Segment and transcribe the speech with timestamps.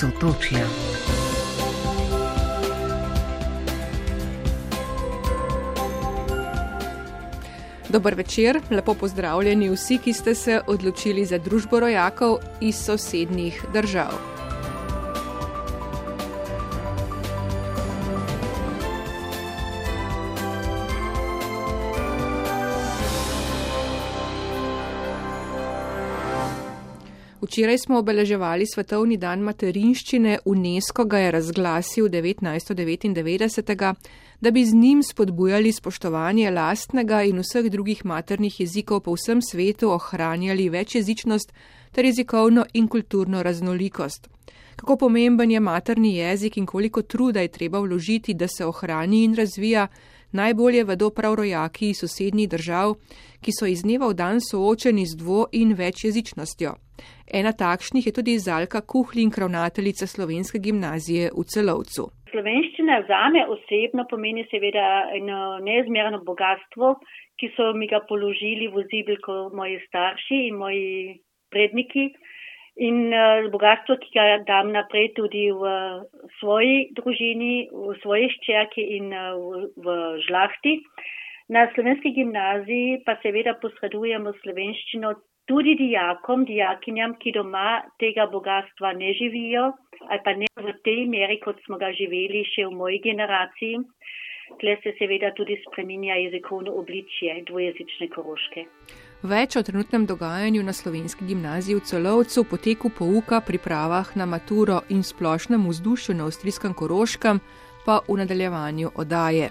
[0.00, 0.66] Sotočja.
[7.88, 14.33] Dober večer, lepo pozdravljeni vsi, ki ste se odločili za družbo rojakov iz sosednjih držav.
[27.44, 33.94] Včeraj smo obeleževali Svetovni dan materinščine, UNESCO ga je razglasil 1999,
[34.40, 39.90] da bi z njim spodbujali spoštovanje lastnega in vseh drugih maternih jezikov po vsem svetu,
[39.92, 41.52] ohranjali večjezičnost
[41.92, 44.28] ter jezikovno in kulturno raznolikost.
[44.76, 49.34] Kako pomemben je materni jezik in koliko truda je treba vložiti, da se ohrani in
[49.34, 49.88] razvija,
[50.34, 52.94] najbolje vedo prav rojaki iz sosednjih držav,
[53.44, 56.70] ki so iz dneva v dan soočeni z dvo in večjezičnostjo.
[57.38, 62.08] Ena takšnih je tudi Zalka Kuhlin, ravnateljica slovenske gimnazije v celovcu.
[62.32, 64.86] Slovenščina za me osebno pomeni seveda
[65.18, 66.94] eno neizmerno bogatstvo,
[67.38, 71.20] ki so mi ga položili v zibelko moji starši in moji
[71.52, 72.08] predniki.
[72.88, 75.74] In uh, bogatstvo, ki ga dam naprej tudi v
[76.40, 80.80] svoji družini, v svoji ščerki in uh, v, v žlahti.
[81.48, 85.10] Na slovenski gimnaziji pa seveda posredujemo slovenščino
[85.44, 89.72] tudi dijakom, dijakinjam, ki doma tega bogatstva ne živijo
[90.08, 93.82] ali pa ne v tej meri, kot smo ga živeli še v moji generaciji.
[94.60, 98.64] Tle se seveda tudi spreminja jezikovno obličje dvojezične koroške.
[99.24, 105.00] Več o trenutnem dogajanju na slovenski gimnaziji v celovcu, poteku pouka, pripravah na maturo in
[105.02, 107.40] splošnem vzdušju na avstrijskem koroškem
[107.86, 109.48] pa v nadaljevanju odaje.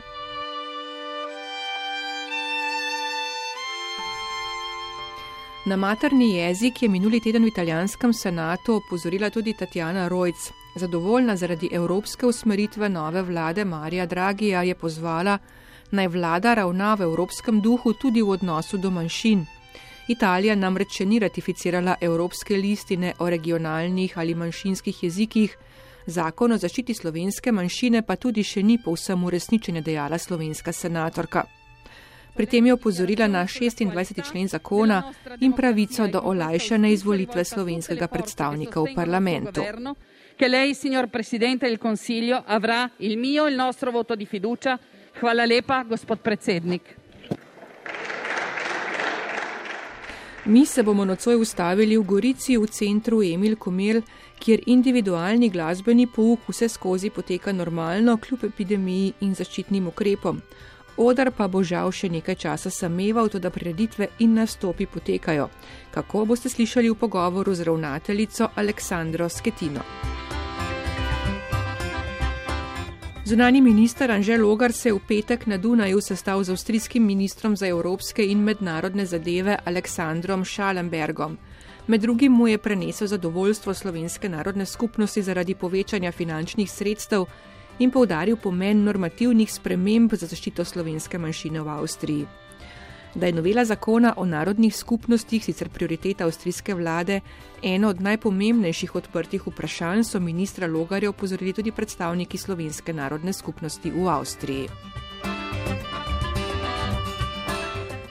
[5.66, 10.52] Na materni jezik je minuli teden v italijanskem senatu opozorila tudi Tatjana Rojc.
[10.76, 15.38] Zadovoljna zaradi evropske usmeritve nove vlade Marija Dragija je pozvala,
[15.92, 19.46] naj vlada ravna v evropskem duhu tudi v odnosu do manjšin.
[20.08, 25.58] Italija namreč še ni ratificirala evropske listine o regionalnih ali manjšinskih jezikih,
[26.06, 31.63] zakon o zaščiti slovenske manjšine pa tudi še ni povsem uresničen, je dejala slovenska senatorka.
[32.34, 34.26] Pri tem je opozorila na 26.
[34.26, 39.62] člen zakona in pravico do olajšane izvolitve slovenskega predstavnika v parlamentu.
[40.36, 44.80] Che lei, signor Presidente del Consiglio, avrà il mio e il nostro voto di fiducia.
[45.20, 46.96] Hvala lepa, gospod predsednik.
[50.46, 54.02] Mi se bomo nocoj ustavili v Gorici v centru Emil Komel,
[54.40, 60.42] kjer individualni glasbeni pouk vse skozi poteka normalno, kljub epidemiji in zaščitnim ukrepom.
[60.98, 65.50] Odar pa bo žal še nekaj časa sameval, to da prireditve in nastopi potekajo.
[65.92, 69.82] Kako boste slišali v pogovoru z ravnateljico Aleksandro Sketino?
[73.26, 77.68] Zunani minister Anžel Logar se je v petek na Dunaju sestal z avstrijskim ministrom za
[77.68, 81.38] evropske in mednarodne zadeve Aleksandrom Šalembergom.
[81.88, 87.26] Med drugim mu je prenesel zadovoljstvo slovenske narodne skupnosti zaradi povečanja finančnih sredstev
[87.80, 92.26] in povdaril pomen normativnih sprememb za zaščito slovenske manjšine v Avstriji.
[93.16, 97.20] Da je novela zakona o narodnih skupnostih sicer prioriteta avstrijske vlade,
[97.62, 104.10] eno od najpomembnejših odprtih vprašanj so ministra Logarja opozorili tudi predstavniki slovenske narodne skupnosti v
[104.10, 104.68] Avstriji.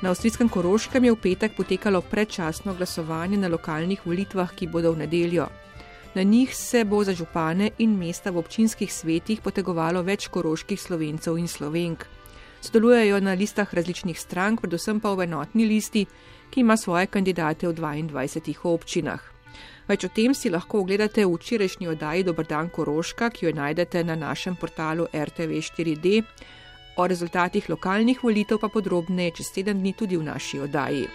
[0.03, 4.99] Na avstrijskem Koroškem je v petek potekalo predčasno glasovanje na lokalnih volitvah, ki bodo v
[5.07, 5.47] nedeljo.
[6.15, 11.39] Na njih se bo za župane in mesta v občinskih svetih potegovalo več koroških slovencev
[11.41, 12.05] in slovenk.
[12.61, 16.05] Sodelujejo na listah različnih strank, predvsem pa v enotni listi,
[16.51, 19.25] ki ima svoje kandidate v 22 občinah.
[19.89, 24.15] Več o tem si lahko ogledate v včerajšnji oddaji Dobrodan Koroška, ki jo najdete na
[24.15, 26.23] našem portalu RTV4D.
[27.01, 31.09] O rezultatih lokalnih volitev pa podrobneje čez teden dni tudi v naši oddaji.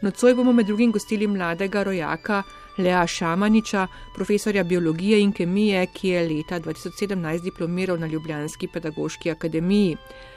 [0.00, 2.42] Nocoj bomo med drugim gostili mladega rojaka
[2.78, 9.96] Lea Šamaniča, profesorja biologije in kemije, ki je leta 2017 diplomiral na Ljubljanski pedagoški akademiji.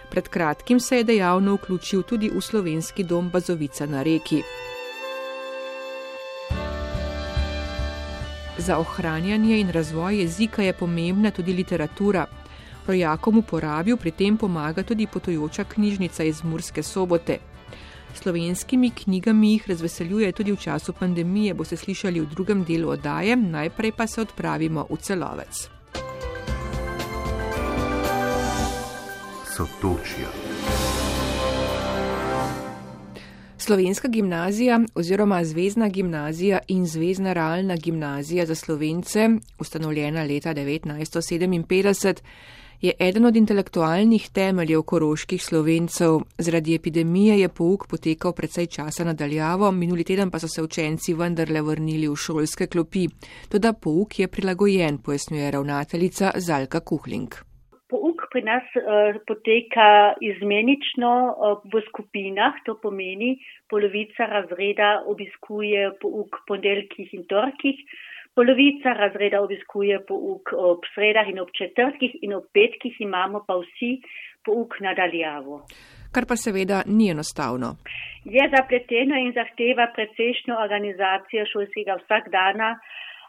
[0.10, 4.42] Pred kratkim se je dejavno vključil tudi v slovenski dom Bazovica na reki.
[8.58, 12.26] Za ohranjanje in razvoj jezika je pomembna tudi literatura.
[12.88, 17.51] Rojakom v porabi pri tem pomaga tudi potujoča knjižnica iz Murske sobote.
[18.16, 23.92] Slovenskimi knjigami jih razveseljuje tudi v času pandemije, boste slišali v drugem delu oddaje, najprej
[23.92, 25.70] pa se odpravimo v celovec.
[29.56, 30.30] Sotočja.
[33.58, 39.30] Slovenska gimnazija oziroma Zvezdna gimnazija in Zvezdna realna gimnazija za Slovence,
[39.60, 42.16] ustanovljena leta 1957,
[42.82, 46.16] je eden od intelektualnih temeljev koroških slovencev.
[46.38, 51.62] Zaradi epidemije je pouk potekal predvsej časa nadaljavo, minuli teden pa so se učenci vendarle
[51.62, 53.06] vrnili v šolske klopi.
[53.52, 57.30] Toda pouk je prilagojen, pojasnjuje ravnateljica Zalka Kuhling.
[57.92, 63.36] Pouk pri nas uh, poteka izmenično uh, v skupinah, to pomeni,
[63.70, 67.78] polovica razreda obiskuje pouk ponedeljkih in torkih,
[68.36, 73.92] polovica razreda obiskuje pouk ob sredah in ob četrtkih in ob petkih imamo pa vsi
[74.46, 75.66] pouk nadaljavo.
[76.14, 77.76] Kar pa seveda ni enostavno.
[78.36, 82.76] Je zapleteno in zahteva precejšno organizacijo šolskega vsakdana.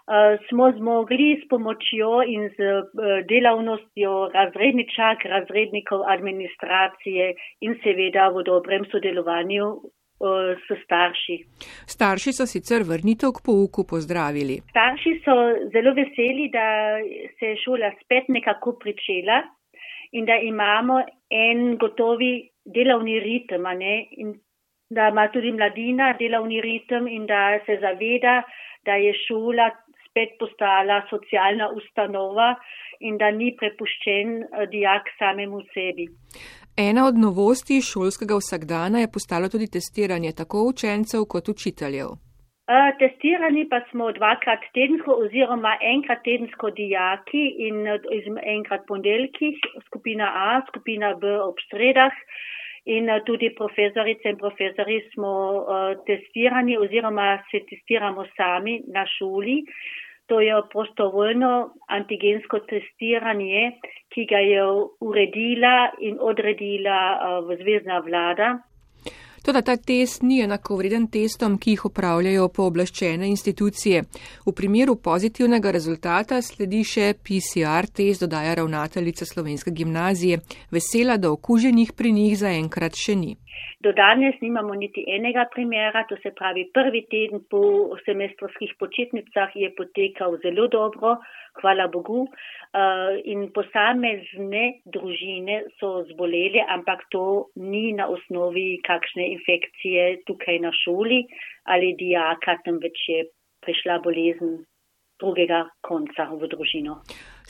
[0.02, 7.28] Uh, smo zmogli s pomočjo in z uh, delavnostjo razredničak, razrednikov administracije
[7.60, 9.68] in seveda v dobrem sodelovanju
[10.66, 11.36] s starši.
[11.94, 14.60] Starši so sicer vrnitev k pouku pozdravili.
[14.70, 15.34] Starši so
[15.74, 16.66] zelo veseli, da
[17.38, 19.42] se je šola spet nekako pričela
[20.12, 23.64] in da imamo en gotovi delovni ritem,
[24.10, 24.34] in
[24.90, 28.42] da ima tudi mladina delovni ritem in da se zaveda,
[28.84, 29.70] da je šola
[30.12, 32.54] spet postala socialna ustanova
[33.00, 36.06] in da ni prepuščen eh, dijak samemu sebi.
[36.76, 42.08] Ena od novosti šolskega vsakdana je postalo tudi testiranje tako učencev kot učiteljev.
[42.72, 47.76] Uh, testirani pa smo dvakrat tedensko oziroma enkrat tedensko dijaki in
[48.56, 52.14] enkrat ponedeljkih, skupina A, skupina B ob sredah
[52.84, 59.58] in tudi profesorice in profesori smo uh, testirani oziroma se testiramo sami na šoli.
[60.32, 61.52] To je prostovoljno
[61.92, 63.64] antigensko testiranje,
[64.14, 64.62] ki ga je
[65.04, 67.00] uredila in odredila
[67.44, 68.46] v zvezdna vlada.
[69.42, 74.02] Toda ta test ni enakovreden testom, ki jih upravljajo pooblaščene institucije.
[74.46, 80.38] V primeru pozitivnega rezultata sledi še PCR test, dodaja ravnateljica slovenske gimnazije.
[80.70, 83.34] Vesela, da okuženih pri njih zaenkrat še ni.
[83.82, 87.62] Do danes nimamo niti enega primera, to se pravi prvi teden po
[88.04, 91.16] semestrovskih počitnicah je potekal zelo dobro,
[91.60, 92.26] hvala Bogu.
[92.72, 97.24] Uh, in posamezne družine so zboleli, ampak to
[97.56, 101.24] ni na osnovi kakšne infekcije tukaj na šoli
[101.64, 103.26] ali dijaka, temveč je
[103.62, 104.62] prišla bolezen
[105.20, 107.02] drugega konca v družino.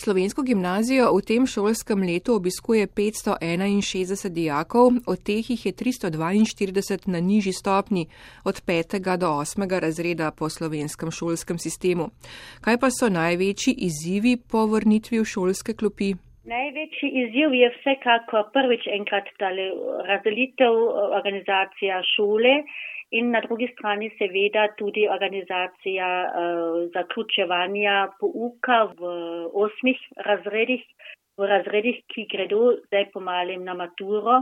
[0.03, 7.21] Slovensko gimnazijo v tem šolskem letu obiskuje 561 dijakov, od teh jih je 342 na
[7.21, 8.03] nižji stopni,
[8.45, 8.99] od 5.
[9.23, 9.63] do 8.
[9.85, 12.11] razreda po slovenskem šolskem sistemu.
[12.65, 16.11] Kaj pa so največji izzivi po vrnitvi v šolske klopi?
[16.55, 19.27] Največji izziv je vsekako prvič enkrat
[20.11, 20.75] razdelitev
[21.19, 22.55] organizacija šole
[23.13, 29.11] in na drugi strani seveda tudi organizacija uh, zaključevanja pouka v
[29.65, 29.99] osmih
[30.29, 30.85] razredih,
[31.37, 34.41] v razredih, ki gredo zdaj pomalim na maturo,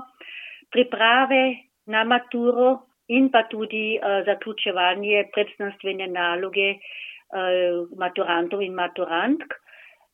[0.71, 1.43] priprave
[1.87, 2.77] na maturo
[3.09, 9.59] in pa tudi uh, zaključevanje predstavstvene naloge uh, maturantov in maturantk.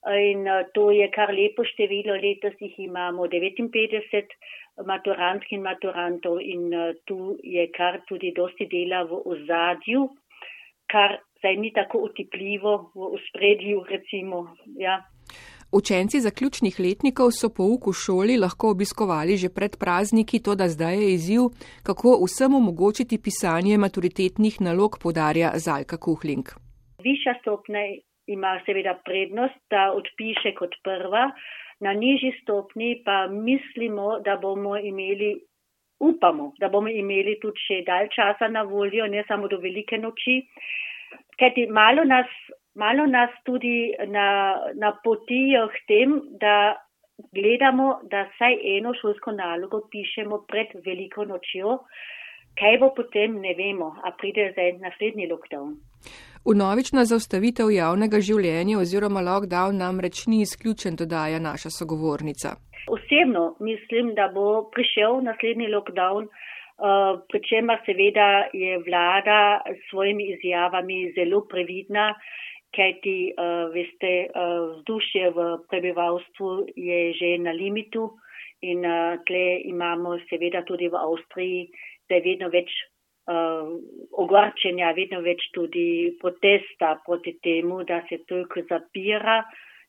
[0.06, 4.36] In to je kar lepo število, letos jih imamo 59
[4.84, 10.08] maturantk in maturantov in uh, tu je kar tudi dosti dela v ozadju,
[10.86, 14.56] kar zdaj ni tako utipljivo v uspredju, recimo.
[14.76, 15.02] Ja.
[15.72, 20.94] Učenci zaključnih letnikov so pouk v šoli lahko obiskovali že pred prazniki, to da zdaj
[20.94, 21.42] je izziv,
[21.82, 26.46] kako vsem omogočiti pisanje maturitetnih nalog, podarja Zalka Kuhling.
[27.02, 27.82] Višja stopnja
[28.26, 31.30] ima seveda prednost, da odpiše kot prva,
[31.80, 35.34] Na nižji stopni pa mislimo, da bomo imeli,
[36.00, 40.38] upamo, da bomo imeli tudi še dalj časa na voljo, ne samo do velike noči.
[41.36, 42.32] Kajti malo nas,
[42.74, 44.26] malo nas tudi na,
[44.74, 46.56] napotijo k tem, da
[47.36, 51.80] gledamo, da saj eno šolsko nalogo pišemo pred veliko nočjo.
[52.56, 55.76] Kaj bo potem, ne vemo, a pride zdaj naslednji lockdown.
[56.46, 62.52] Unovična zaustavitev javnega življenja oziroma lockdown namreč ni izključen, dodaja naša sogovornica.
[62.96, 64.44] Osebno mislim, da bo
[64.76, 69.40] prišel naslednji lockdown, uh, pri čemer seveda je vlada
[69.72, 72.12] s svojimi izjavami zelo previdna,
[72.78, 78.12] kajti, uh, veste, uh, vzdušje v prebivalstvu je že na limitu
[78.62, 78.86] in
[79.26, 81.66] tle imamo seveda tudi v Avstriji,
[82.08, 82.70] da je vedno več
[83.26, 89.40] ogorčenja, vedno več tudi protesta proti temu, da se toliko zapira,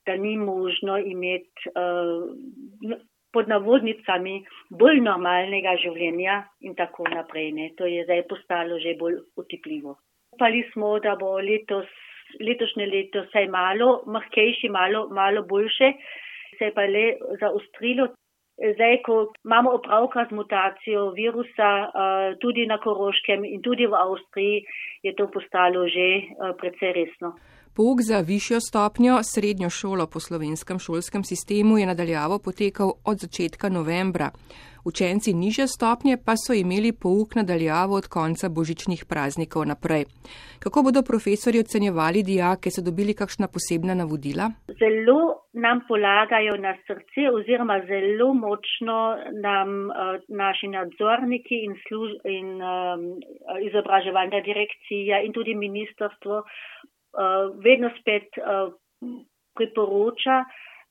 [0.06, 2.98] da ni možno imeti uh,
[3.34, 4.40] pod navodnicami
[4.80, 7.52] bolj normalnega življenja in tako naprej.
[7.54, 7.72] Ne.
[7.78, 9.98] To je zdaj postalo že bolj utipljivo.
[10.34, 11.90] Upali smo, da bo letos,
[12.40, 15.94] letošnje leto vsaj malo mrkejši, malo, malo boljše,
[16.58, 17.06] se je pa le
[17.42, 18.10] zaostrilo.
[18.58, 21.70] Zdaj, ko imamo opravka z mutacijo virusa
[22.42, 24.66] tudi na Koroškem in tudi v Avstriji,
[25.06, 26.08] je to postalo že
[26.58, 27.38] precej resno.
[27.78, 33.70] Pouk za višjo stopnjo srednjo šolo po slovenskem šolskem sistemu je nadaljavo potekal od začetka
[33.70, 34.32] novembra.
[34.90, 40.04] Učenci niže stopnje pa so imeli pouk nadaljavo od konca božičnih praznikov naprej.
[40.64, 44.46] Kako bodo profesori ocenjevali dijake, so dobili kakšna posebna navodila?
[44.82, 45.20] Zelo
[45.66, 49.00] nam polagajo na srce oziroma zelo močno
[49.48, 49.96] nam uh,
[50.44, 53.02] naši nadzorniki in, služ, in um,
[53.68, 56.48] izobraževalna direkcija in tudi ministrstvo uh,
[57.66, 58.72] vedno spet uh,
[59.58, 60.38] priporoča,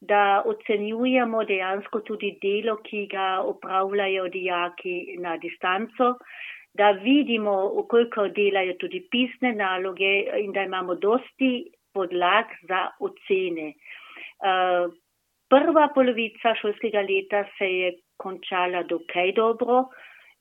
[0.01, 6.15] da ocenjujemo dejansko tudi delo, ki ga upravljajo dijaki na distanco,
[6.75, 10.13] da vidimo, koliko delajo tudi pisne naloge
[10.43, 13.73] in da imamo dosti podlag za ocene.
[14.45, 14.93] Uh,
[15.49, 19.87] prva polovica šolskega leta se je končala dokaj dobro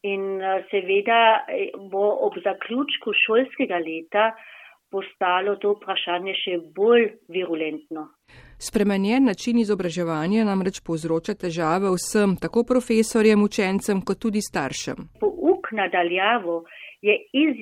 [0.03, 1.45] in seveda
[1.91, 4.31] bo ob zaključku šolskega leta
[4.91, 8.09] postalo to vprašanje še bolj virulentno.
[8.59, 15.09] Spremenjen način izobraževanja namreč povzroča težave vsem, tako profesorjem, učencem, kot tudi staršem.
[15.19, 16.63] Pouk nadaljavo
[17.01, 17.57] je iz,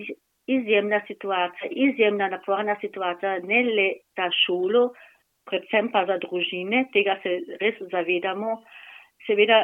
[0.47, 4.83] izjemna situacija, izjemna naporna situacija, ne le za šolo,
[5.49, 8.61] predvsem pa za družine, tega se res zavedamo.
[9.27, 9.63] Seveda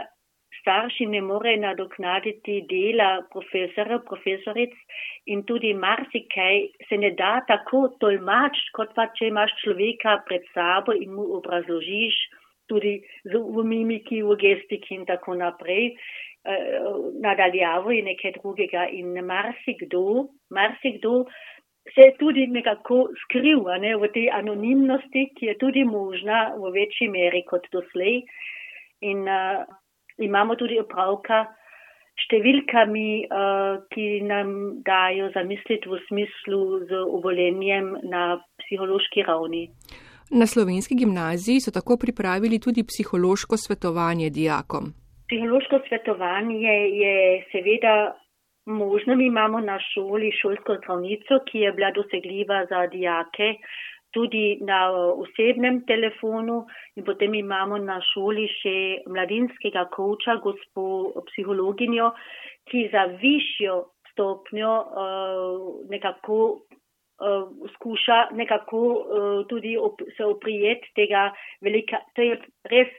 [0.59, 4.75] starši ne more nadoknaditi dela profesora, profesoric
[5.25, 10.95] in tudi marsikaj se ne da tako tolmač, kot pa če imaš človeka pred sabo
[10.95, 12.17] in mu obrazložiš
[12.69, 15.95] tudi v mimiki, v gestiki in tako naprej.
[16.45, 16.79] Eh,
[17.19, 21.25] nadaljavo je nekaj drugega in marsikdo, marsikdo
[21.95, 27.43] se tudi nekako skril ne, v tej anonimnosti, ki je tudi možna v večji meri
[27.49, 28.23] kot doslej.
[29.01, 29.65] In uh,
[30.19, 31.45] imamo tudi opravka
[32.19, 39.69] številkami, uh, ki nam dajo zamisliti v smislu z uvolenjem na psihološki ravni.
[40.29, 44.91] Na slovenski gimnaziji so tako pripravili tudi psihološko svetovanje dijakom.
[45.29, 47.15] Psihološko svetovanje je
[47.51, 47.95] seveda
[48.65, 49.15] možno.
[49.15, 53.55] Mi imamo na šoli šolsko zdravnico, ki je bila dosegljiva za dijake
[54.13, 58.75] tudi na osebnem telefonu in potem imamo na šoli še
[59.07, 62.11] mladinskega koča, gospo psihologinjo,
[62.69, 63.77] ki za višjo
[64.11, 71.29] stopnjo uh, nekako uh, skuša nekako uh, tudi op se oprijeti tega
[71.61, 72.39] velika, to je
[72.71, 72.91] res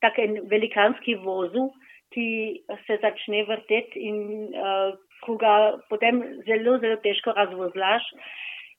[0.00, 1.68] tak en velikanski vozu,
[2.10, 2.26] ki
[2.86, 5.54] se začne vrteti in uh, ko ga
[5.90, 8.06] potem zelo, zelo težko razvozlaš.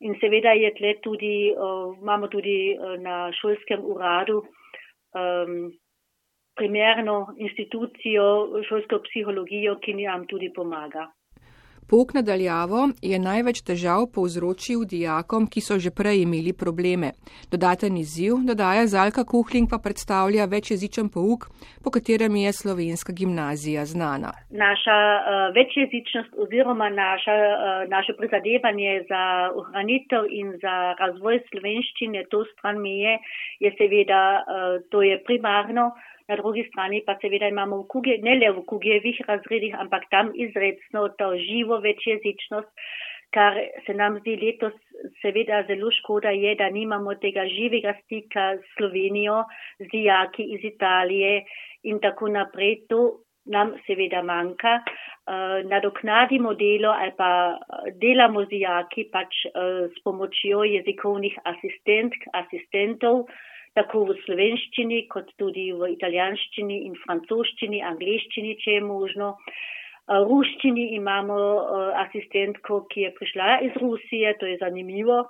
[0.02, 5.72] In seveda je tle tudi, uh, imamo tudi uh, na šolskem uradu um,
[6.58, 8.28] primerno institucijo,
[8.68, 11.08] šolsko psihologijo, ki nam tudi pomaga.
[11.92, 17.10] Pouk nadaljavo je največ težav povzročil dijakom, ki so že prej imeli probleme.
[17.52, 21.50] Dodaten izziv, dodaja Zalka Kuhling, pa predstavlja večjezičen pouk,
[21.84, 24.32] po katerem je slovenska gimnazija znana.
[24.66, 25.26] Naša uh,
[25.58, 29.24] večjezičnost oziroma naša, uh, naše prizadevanje za
[29.60, 33.18] ohranitev in za razvoj slovenščine, to stran mi je,
[33.60, 35.92] je seveda, uh, to je primarno.
[36.30, 40.32] Na drugi strani pa seveda imamo v kuge, ne le v kugevih razredih, ampak tam
[40.36, 42.70] izredno to živo večjezičnost,
[43.36, 44.76] kar se nam zdi letos
[45.22, 49.44] seveda zelo škoda je, da nimamo tega živega stika s Slovenijo,
[49.80, 51.44] z dijaki iz Italije
[51.84, 52.82] in tako naprej.
[52.90, 53.02] To
[53.46, 54.82] nam seveda manjka.
[55.22, 57.58] Uh, nadoknadimo delo ali pa
[58.02, 63.28] delamo z dijaki pač uh, s pomočjo jezikovnih asistentk, asistentov
[63.78, 69.36] tako v slovenščini, kot tudi v italijanščini in francoščini, angliščini, če je možno.
[70.12, 71.38] V ruščini imamo
[72.02, 75.22] asistentko, ki je prišla iz Rusije, to je zanimivo.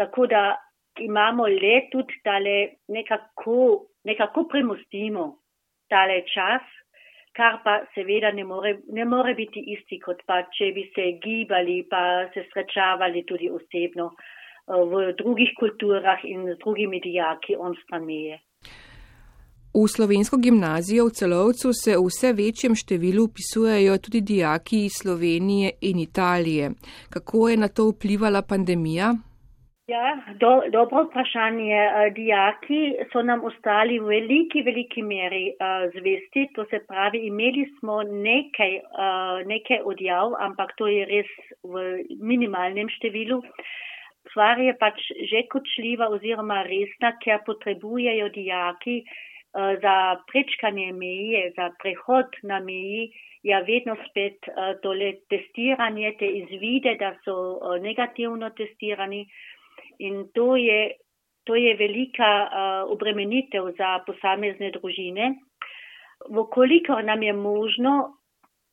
[0.00, 0.56] Tako da
[0.98, 2.56] imamo le tudi tale
[2.88, 5.28] nekako, nekako premostimo
[5.92, 6.66] tale čas,
[7.36, 11.84] kar pa seveda ne more, ne more biti isti, kot pa če bi se gibali,
[11.90, 14.10] pa se srečavali tudi osebno.
[14.10, 14.39] Eh,
[14.70, 18.38] v drugih kulturah in z drugimi dijaki on stran meje.
[19.74, 25.70] V slovensko gimnazijo v celovcu se v vse večjem številu upisujejo tudi dijaki iz Slovenije
[25.90, 26.72] in Italije.
[27.14, 29.14] Kako je na to vplivala pandemija?
[29.90, 31.78] Ja, do, dobro vprašanje.
[31.82, 32.80] Eh, dijaki
[33.12, 36.46] so nam ostali v veliki, veliki meri uh, zvesti.
[36.54, 38.74] To se pravi, imeli smo nekaj,
[39.06, 41.30] uh, nekaj odjav, ampak to je res
[41.62, 41.86] v
[42.18, 43.40] minimalnem številu.
[44.28, 45.00] Stvar je pač
[45.30, 49.96] že kočljiva oziroma resna, ker potrebujejo dijaki uh, za
[50.30, 53.10] prečkanje meje, za prehod na meji,
[53.42, 59.24] ja vedno spet uh, tole testiranje, te izvide, da so uh, negativno testirani.
[59.98, 60.92] In to je,
[61.44, 62.28] to je velika
[62.88, 65.34] obremenitev za posamezne družine.
[66.28, 68.19] Vkolikor nam je možno,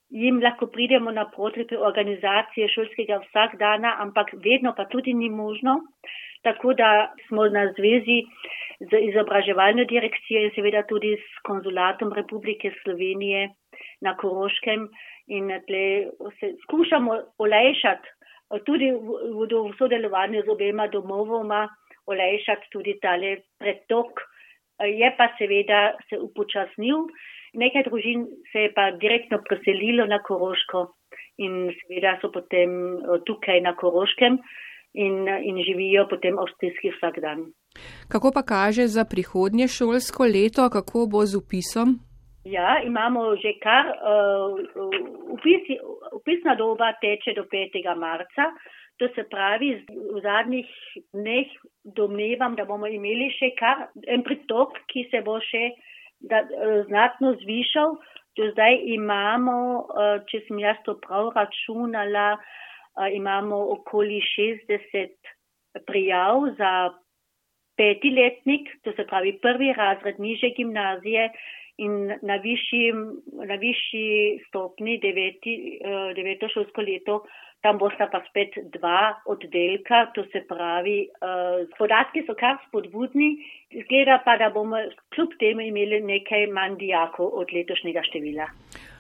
[0.10, 5.82] jim lahko pridemo na potrebe organizacije šolskega vsak dana, ampak vedno pa tudi ni možno.
[6.44, 8.22] Tako da smo na zvezi
[8.80, 13.50] z izobraževalno direkcijo in seveda tudi s konzulatom Republike Slovenije
[14.02, 14.88] na Koroškem
[15.28, 18.08] in tle se skušamo olajšati
[18.66, 21.68] tudi v, v, v sodelovanju z obema domovoma
[22.08, 24.24] olajšati tudi tale pretok.
[24.80, 27.08] Je pa seveda se upočasnil,
[27.58, 30.88] nekaj družin se je pa direktno preselilo na Koroško
[31.38, 32.72] in seveda so potem
[33.26, 34.40] tukaj na Koroškem
[34.94, 37.46] in, in živijo potem avstrijski vsak dan.
[38.10, 42.00] Kako pa kaže za prihodnje šolsko leto, kako bo z upisom?
[42.46, 44.56] Ja, imamo že kar uh,
[45.36, 45.64] upis,
[46.20, 47.96] upisna doba teče do 5.
[48.00, 48.52] marca.
[48.98, 49.86] To se pravi,
[50.16, 50.70] v zadnjih
[51.14, 51.48] dneh
[51.84, 55.70] domnevam, da bomo imeli še kar en pritok, ki se bo še
[56.20, 57.98] da, uh, znatno zvišal.
[58.38, 65.36] Do zdaj imamo, uh, če sem jaz to prav računala, uh, imamo okoli 60
[65.86, 66.74] prijav za
[67.78, 71.30] petiletnik, to se pravi prvi razred niže gimnazije
[71.78, 72.94] in na višji,
[73.46, 77.20] na višji stopni deveti, eh, deveto šolsko leto,
[77.62, 83.30] tam bosta pa spet dva oddelka, to se pravi, eh, podatki so kar spodbudni,
[83.72, 84.78] izgleda pa, da bomo
[85.16, 88.48] kljub temu imeli nekaj manj dijakov od letošnjega števila.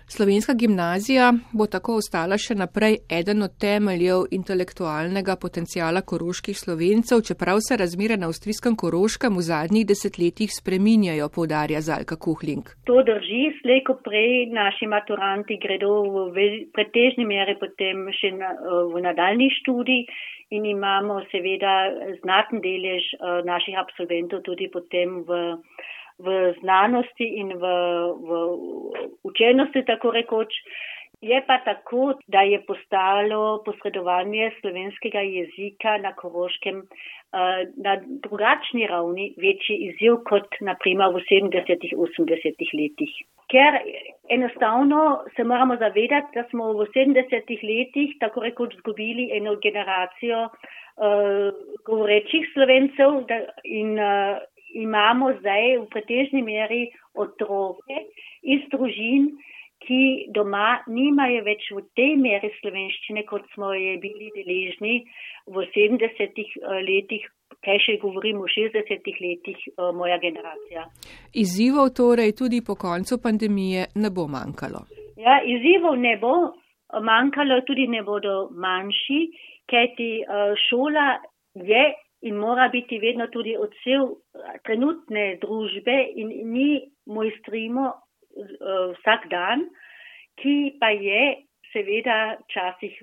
[0.10, 7.60] Slovenska gimnazija bo tako ostala še naprej eden od temeljev intelektualnega potencijala koroških slovencev, čeprav
[7.66, 12.72] se razmere na avstrijskem koroškem v zadnjih desetletjih spreminjajo, povdarja Zalka Kuhling.
[12.88, 15.92] To drži, slejko prej naši maturanti gredo
[16.38, 18.56] v pretežni meri potem še na,
[18.94, 20.08] v nadaljni študij
[20.56, 21.76] in imamo seveda
[22.22, 25.60] znaten delež eh, naših absolventov tudi potem v
[26.20, 27.66] v znanosti in v,
[28.28, 28.30] v
[29.24, 30.54] učenosti, tako rekoč.
[31.22, 39.34] Je pa tako, da je postalo posredovanje slovenskega jezika na Koroškem uh, na drugačni ravni
[39.38, 43.16] večji izziv kot naprimer v 70-80 letih.
[43.50, 43.80] Ker
[44.30, 51.50] enostavno se moramo zavedati, da smo v 70 letih tako rekoč zgubili eno generacijo uh,
[51.86, 54.38] govorečih slovencev da, in uh,
[54.84, 56.88] imamo zdaj v pretežni meri
[57.18, 58.02] otroke
[58.44, 59.32] iz družin,
[59.86, 64.96] ki doma nimajo več v tej meri slovenščine, kot smo je bili deležni
[65.48, 67.28] v 70-ih eh, letih,
[67.64, 70.88] kaj še govorim v 60-ih letih eh, moja generacija.
[71.34, 74.86] Izzivov torej tudi po koncu pandemije ne bo manjkalo.
[75.18, 76.34] Ja, izzivov ne bo
[77.04, 79.22] manjkalo, tudi ne bodo manjši,
[79.70, 81.08] kajti eh, šola
[81.58, 81.86] je
[82.22, 86.70] in mora biti vedno tudi odsev eh, trenutne družbe in mi
[87.06, 89.68] mojstrimo uh, vsak dan,
[90.42, 91.22] ki pa je
[91.72, 92.98] seveda časih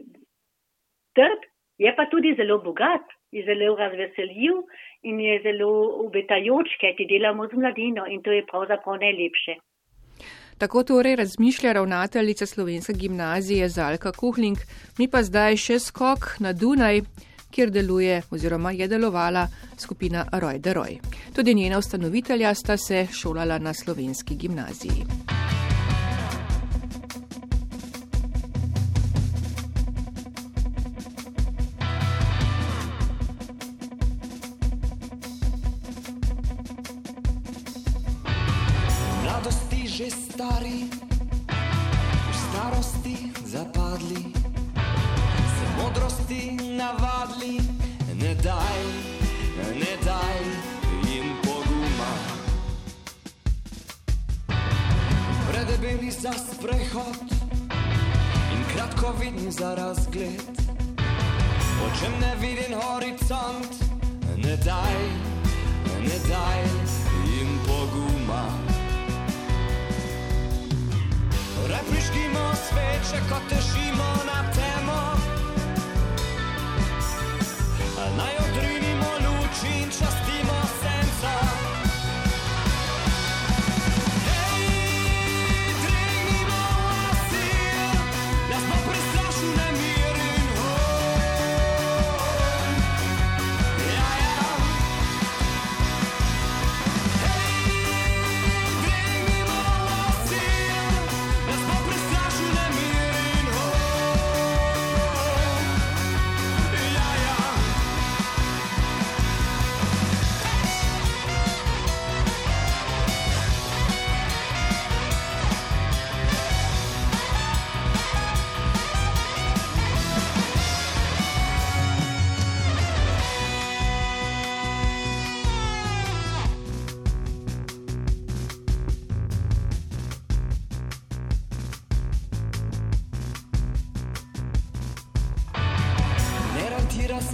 [1.14, 1.46] trd,
[1.78, 4.60] je pa tudi zelo bogat, je zelo razveseljiv
[5.02, 5.70] in je zelo
[6.06, 9.56] obetajoč, ker ti delamo z mladino in to je pravzaprav najlepše.
[10.58, 14.58] Tako torej razmišlja ravnateljica slovenske gimnazije Zalka Kuhling,
[14.98, 17.02] mi pa zdaj še skok na Dunaj
[17.54, 19.46] kjer deluje oziroma je delovala
[19.78, 20.98] skupina Roj de Roj.
[21.34, 25.33] Tudi njena ustanovitelja sta se šolala na slovenski gimnaziji.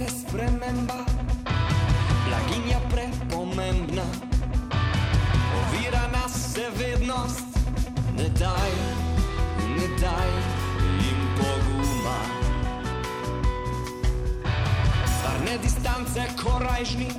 [0.01, 1.05] Se sprememba,
[2.27, 4.03] blaginja prepomembna,
[5.59, 7.45] ovira nas se vednost,
[8.17, 8.71] ne daj,
[9.77, 10.29] ne daj
[11.01, 12.19] jim poguma.
[15.05, 17.09] Stvarne distance korajžni,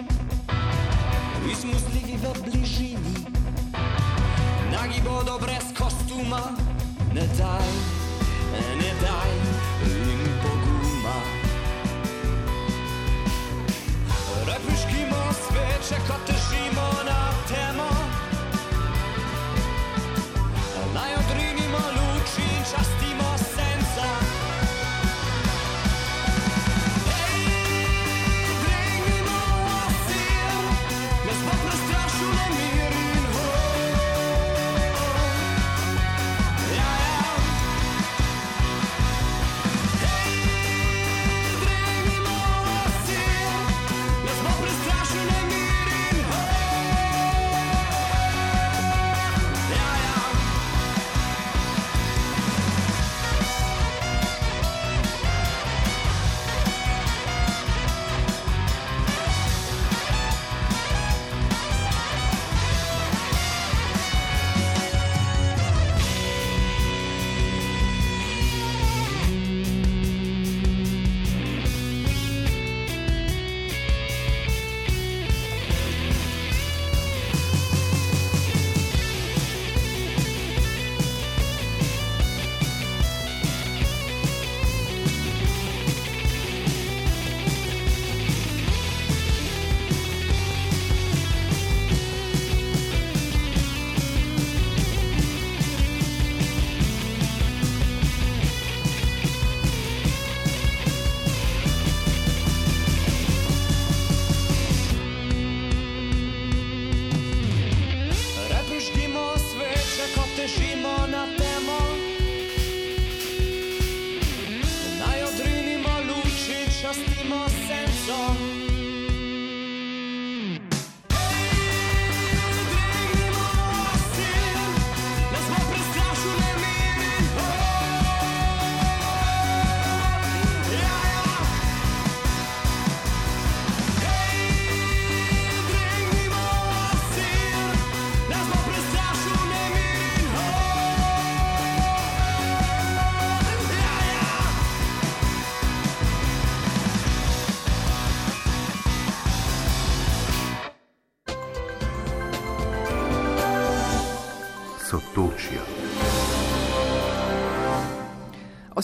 [1.53, 3.17] izmuzljivi v bližini,
[4.73, 6.43] nagi bodo brez kostuma,
[7.15, 7.69] ne daj,
[8.81, 9.62] ne daj
[15.93, 16.32] sveče, ko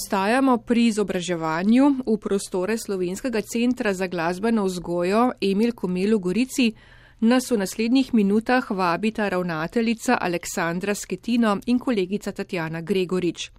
[0.08, 6.72] Ostajamo pri izobraževanju v prostore Slovenskega centra za glasbeno vzgojo Emil Komel v Gorici.
[7.20, 13.50] Nas v naslednjih minutah vabita ravnateljica Aleksandra Sketino in kolegica Tatjana Gregorič.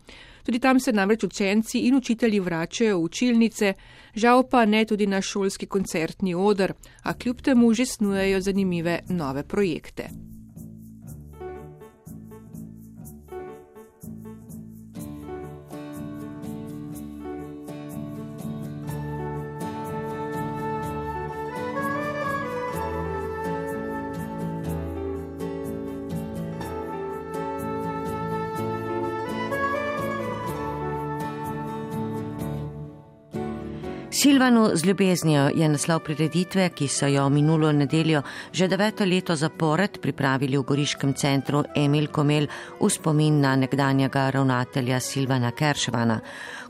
[0.44, 3.74] Tudi tam se namreč učenci in učitelji vračajo v učilnice,
[4.16, 9.44] žal pa ne tudi na šolski koncertni odr, a kljub temu že snujejo zanimive nove
[9.44, 10.10] projekte.
[34.22, 40.00] Silvanu z ljubeznijo je naslov prireditve, ki so jo minulo nedeljo že deveto leto zapored
[40.02, 42.48] pripravili v Goriškem centru Emil Komel
[42.82, 46.20] v spomin na nekdanjega ravnatelja Silvana Keršvana.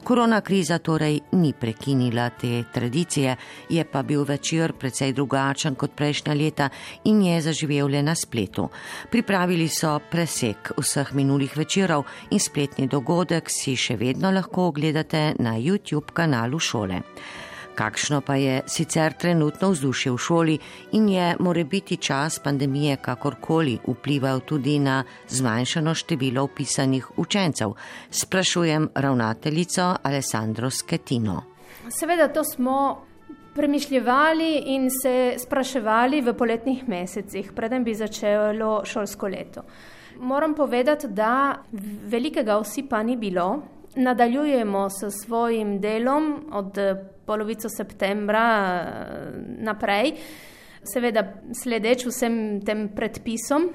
[0.04, 3.36] Korona kriza torej ni prekinila te tradicije,
[3.70, 6.70] je pa bil večer precej drugačen kot prejšnja leta
[7.04, 8.70] in je zaživel le na spletu.
[9.12, 15.58] Pripravili so presek vseh minulih večerov in spletni dogodek si še vedno lahko ogledate na
[15.58, 17.02] YouTube kanalu šole.
[17.80, 20.56] Kakšno pa je sicer trenutno vzdušje v šoli
[20.92, 27.72] in je morebiti čas pandemije kakorkoli vplival tudi na zmanjšano število upisanih učencev,
[28.12, 31.44] sprašujem ravnateljico Alessandro Sketino.
[31.90, 33.06] Seveda to smo
[33.56, 39.64] premišljali in se spraševali v poletnih mesecih, preden bi začelo šolsko leto.
[40.20, 41.64] Moram povedati, da
[42.04, 43.79] velikega osipa ni bilo.
[43.96, 46.78] Nadaljujemo s svojim delom od
[47.26, 48.46] polovico septembra
[49.60, 50.14] naprej,
[50.84, 51.24] seveda
[51.54, 53.70] sledeč vsem tem predpisom.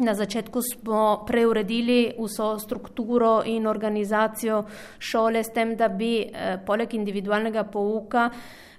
[0.00, 4.62] Na začetku smo preuredili vso strukturo in organizacijo
[4.98, 8.30] šole s tem, da bi eh, poleg individualnega pouka,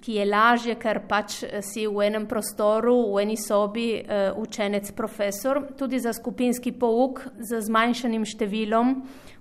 [0.02, 4.90] ki je lažje, ker pač eh, si v enem prostoru, v eni sobi eh, učenec
[4.98, 8.96] profesor, tudi za skupinski pouk z zmanjšanim številom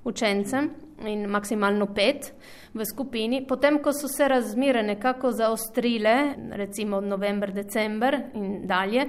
[0.05, 0.69] učencem
[1.07, 2.33] in maksimalno pet
[2.73, 3.45] v skupini.
[3.47, 9.07] Potem, ko so se razmere nekako zaostrile, recimo november, december in dalje,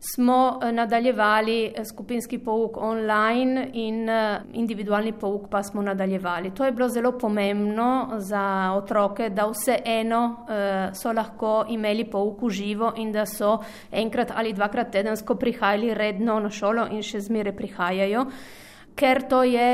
[0.00, 6.50] smo eh, nadaljevali eh, skupinski pouk online in eh, individualni pouk pa smo nadaljevali.
[6.54, 10.46] To je bilo zelo pomembno za otroke, da vseeno
[10.94, 13.58] so lahko imeli pouk v živo in da so
[13.92, 18.24] enkrat ali dvakrat tedensko prihajali redno na šolo in še zmeraj prihajajo,
[18.94, 19.68] ker to je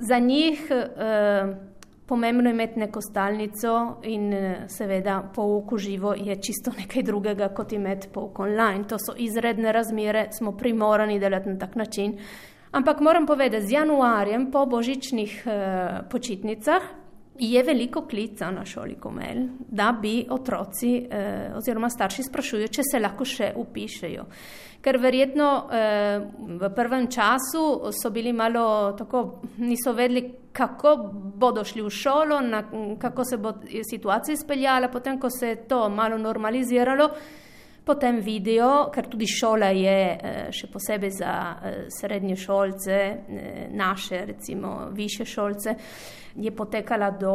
[0.00, 0.68] za njih
[2.06, 7.72] pomembno imeti neko stalnico in eh, seveda pouk v živo je čisto nekaj drugega kot
[7.72, 8.84] imeti pouk online.
[8.88, 12.18] To so izredne razmere, smo primorani delati na tak način.
[12.70, 16.82] Ampak moram povedati, z januarjem po božičnih eh, počitnicah
[17.38, 23.00] je veliko klica na šoli Komel, da bi otroci eh, oziroma starši sprašujejo, če se
[23.00, 24.24] lahko še upišejo.
[24.86, 26.20] Ker verjetno eh,
[26.60, 30.92] v prvem času so bili malo tako, niso vedeli, kako
[31.34, 32.62] bodo šli v šolo, na,
[32.98, 33.52] kako se bo
[33.90, 37.10] situacija izpeljala, potem ko se je to malo normaliziralo.
[37.86, 44.24] Potem vidijo, ker tudi šola je eh, še posebej za eh, srednje šolce, eh, naše
[44.26, 45.74] recimo više šolce,
[46.34, 47.34] je potekala do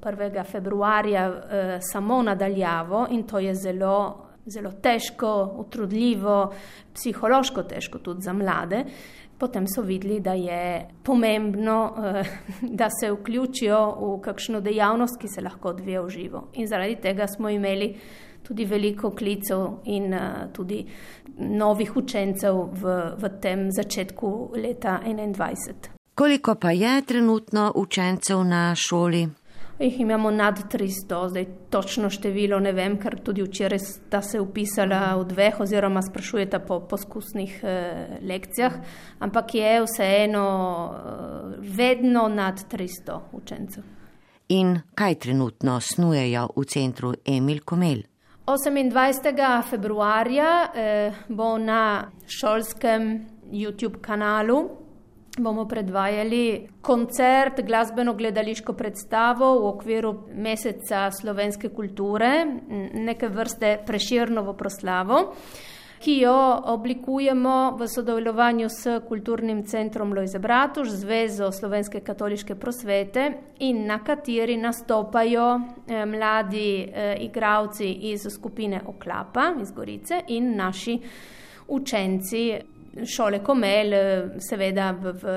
[0.00, 0.44] 1.
[0.44, 1.24] februarja
[1.80, 3.94] samo nadaljavo in to je zelo,
[4.46, 6.52] zelo težko, utrudljivo,
[6.94, 8.84] psihološko težko tudi za mlade.
[9.38, 11.78] Potem so videli, da je pomembno,
[12.80, 16.46] da se vključijo v kakšno dejavnost, ki se lahko odvija v živo.
[16.54, 17.94] In zaradi tega smo imeli
[18.44, 20.14] tudi veliko klicev in
[20.52, 20.84] tudi
[21.38, 25.94] novih učencev v, v tem začetku leta 2021.
[26.14, 29.28] Koliko pa je trenutno učencev na šoli?
[29.78, 35.16] Jih imamo nad 300, zdaj točno število ne vem, ker tudi včeraj sta se upisala
[35.18, 38.72] v dveh oziroma sprašujeta po poskusnih eh, lekcijah,
[39.18, 40.46] ampak je vseeno
[40.94, 43.82] eh, vedno nad 300 učencev.
[44.48, 48.02] In kaj trenutno snujejo v centru Emil Komel?
[48.46, 49.62] 28.
[49.70, 54.83] februarja eh, bo na šolskem YouTube kanalu
[55.38, 62.46] bomo predvajali koncert, glasbeno gledališko predstavo v okviru meseca slovenske kulture,
[62.94, 65.34] neke vrste preširnovo proslavo,
[66.04, 66.36] ki jo
[66.74, 74.56] oblikujemo v sodelovanju s Kulturnim centrom Lojze Bratuš, Zvezo slovenske katoliške prosvete in na kateri
[74.56, 80.98] nastopajo eh, mladi eh, igravci iz skupine Oklapa iz Gorice in naši
[81.68, 82.60] učenci
[83.02, 83.94] šole Komel,
[84.38, 85.34] seveda v, v,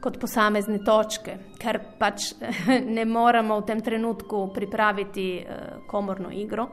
[0.00, 2.32] kot posamezne točke, ker pač
[2.96, 6.68] ne moramo v tem trenutku pripraviti uh, komorno igro.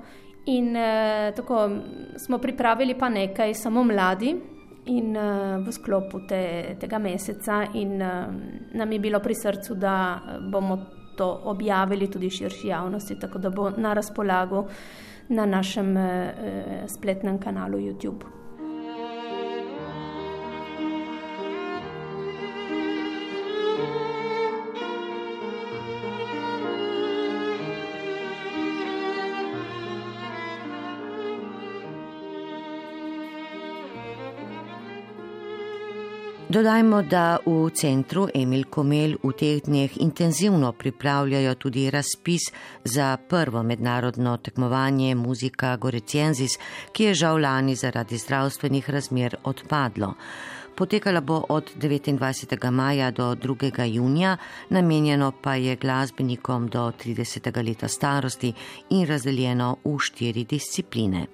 [0.52, 1.68] In uh, tako
[2.18, 4.34] smo pripravili pa nekaj samo mladi.
[4.92, 6.42] In uh, v sklopu te,
[6.82, 8.34] tega meseca, in uh,
[8.74, 9.94] nam je bilo pri srcu, da
[10.50, 10.80] bomo
[11.18, 14.66] to objavili tudi širši javnosti, tako da bo na razpolago
[15.30, 16.04] na našem uh,
[16.90, 18.41] spletnem kanalu YouTube.
[36.52, 42.50] Dodajmo, da v centru Emil Komel v teh dneh intenzivno pripravljajo tudi razpis
[42.84, 46.58] za prvo mednarodno tekmovanje Muzika Gorecienzis,
[46.92, 50.14] ki je žal lani zaradi zdravstvenih razmer odpadlo.
[50.76, 52.72] Potekala bo od 29.
[52.72, 53.86] maja do 2.
[53.88, 54.38] junija,
[54.70, 57.64] namenjeno pa je glasbenikom do 30.
[57.64, 58.54] leta starosti
[58.90, 61.28] in razdeljeno v štiri discipline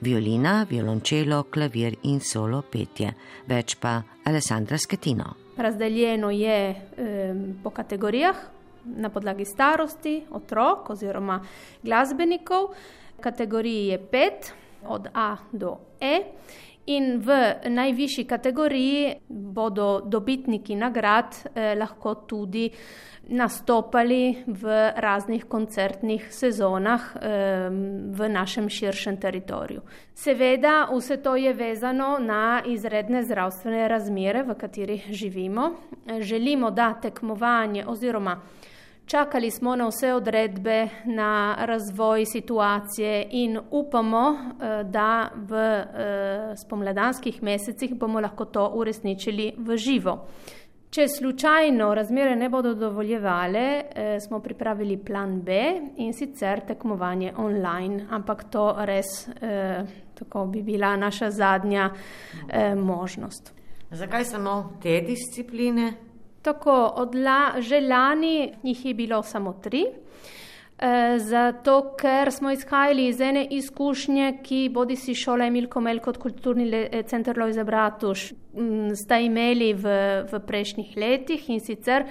[0.00, 3.12] violina, violončelo, klavir in solo petje,
[3.46, 5.34] več pa Alessandra Sketino.
[5.56, 8.36] Razdeljeno je eh, po kategorijah
[8.84, 11.40] na podlagi starosti otrok oziroma
[11.82, 12.72] glasbenikov.
[13.20, 14.52] Kategoriji je pet,
[14.86, 16.22] od A do E.
[16.88, 17.34] In v
[17.68, 22.70] najvišji kategoriji bodo dobitniki nagrad eh, lahko tudi
[23.28, 27.68] nastopali v raznih koncertnih sezonah eh,
[28.10, 29.82] v našem širšem teritoriju.
[30.14, 35.70] Seveda, vse to je vezano na izredne zdravstvene razmere, v katerih živimo.
[36.20, 38.40] Želimo, da tekmovanje oziroma
[39.08, 47.42] Čakali smo na vse odredbe, na razvoj situacije in upamo, eh, da v eh, spomladanskih
[47.42, 50.26] mesecih bomo lahko to uresničili v živo.
[50.90, 55.52] Če slučajno razmere ne bodo dovoljevale, eh, smo pripravili plan B
[55.96, 59.28] in sicer tekmovanje online, ampak to res
[60.14, 61.90] tako bi bila naša zadnja
[62.76, 63.52] možnost.
[63.90, 66.07] Zakaj samo te discipline?
[66.42, 69.84] Tako, od la, že lani jih je bilo samo tri.
[70.78, 76.20] Eh, zato ker smo izhajali iz ene izkušnje, ki bodi si šola Emil Komel kot
[76.22, 79.96] kulturni eh, center Lojze Bratuš mm, sta imeli v,
[80.30, 82.06] v prejšnjih letih in sicer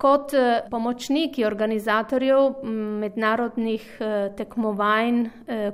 [0.00, 2.62] kot eh, pomočniki organizatorjev
[3.00, 3.84] mednarodnih
[4.36, 5.20] tekmovanj,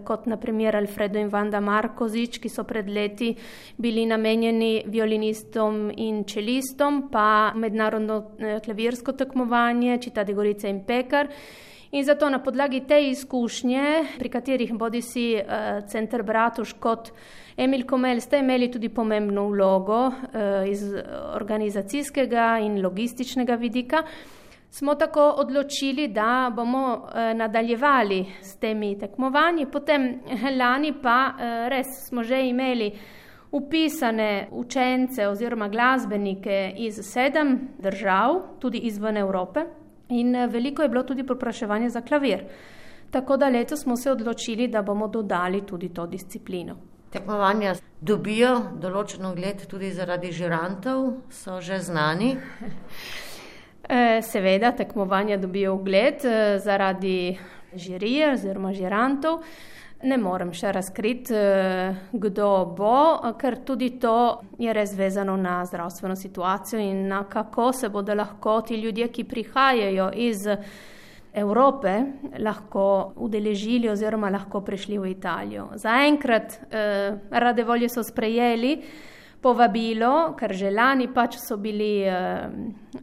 [0.06, 3.32] kot naprimer Alfredo in Vanda Markozič, ki so pred leti
[3.78, 8.22] bili namenjeni violinistom in čelistom, pa mednarodno
[8.64, 11.30] klavirsko tekmovanje Čitadi Gorica in Pekar.
[11.90, 13.82] In zato na podlagi te izkušnje,
[14.18, 17.12] pri katerih bodi si uh, center Bratuš kot
[17.56, 20.82] Emil Komel, ste imeli tudi pomembno vlogo uh, iz
[21.34, 24.02] organizacijskega in logističnega vidika,
[24.70, 29.70] smo tako odločili, da bomo uh, nadaljevali s temi tekmovanji.
[29.70, 30.20] Potem
[30.58, 32.90] lani pa uh, res smo že imeli
[33.52, 39.85] upisane učence oziroma glasbenike iz sedem držav, tudi izven Evrope.
[40.08, 42.44] In eh, veliko je bilo tudi popraševanje za klavir.
[43.10, 46.76] Tako da letos smo se odločili, da bomo dodali tudi to disciplino.
[47.10, 48.50] Tekmovanja dobijo
[48.82, 52.36] določen ogled tudi zaradi žirantov, so že znani.
[53.88, 57.38] Eh, seveda, tekmovanja dobijo ogled eh, zaradi
[57.78, 59.44] žirije oziroma žirantov.
[60.04, 66.16] Ne morem še razkriti, eh, kdo bo, ker tudi to je res vezano na zdravstveno
[66.16, 70.46] situacijo in na kako se bodo lahko ti ljudje, ki prihajajo iz
[71.36, 72.02] Evrope,
[72.38, 75.68] lahko udeležili oziroma lahko prišli v Italijo.
[75.74, 78.82] Zaenkrat eh, rade volje so sprejeli
[79.40, 82.48] povabilo, ker že lani pač so bili eh,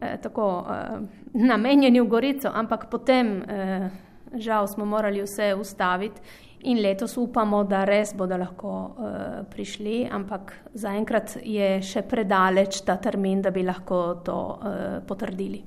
[0.01, 0.97] eh, tako eh,
[1.33, 3.89] namenjeni v Gorico, ampak potem eh,
[4.33, 6.21] žal smo morali vse ustaviti
[6.63, 12.95] In letos upamo, da res bodo lahko uh, prišli, ampak zaenkrat je še predaleč ta
[13.03, 15.59] termin, da bi lahko to uh, potrdili.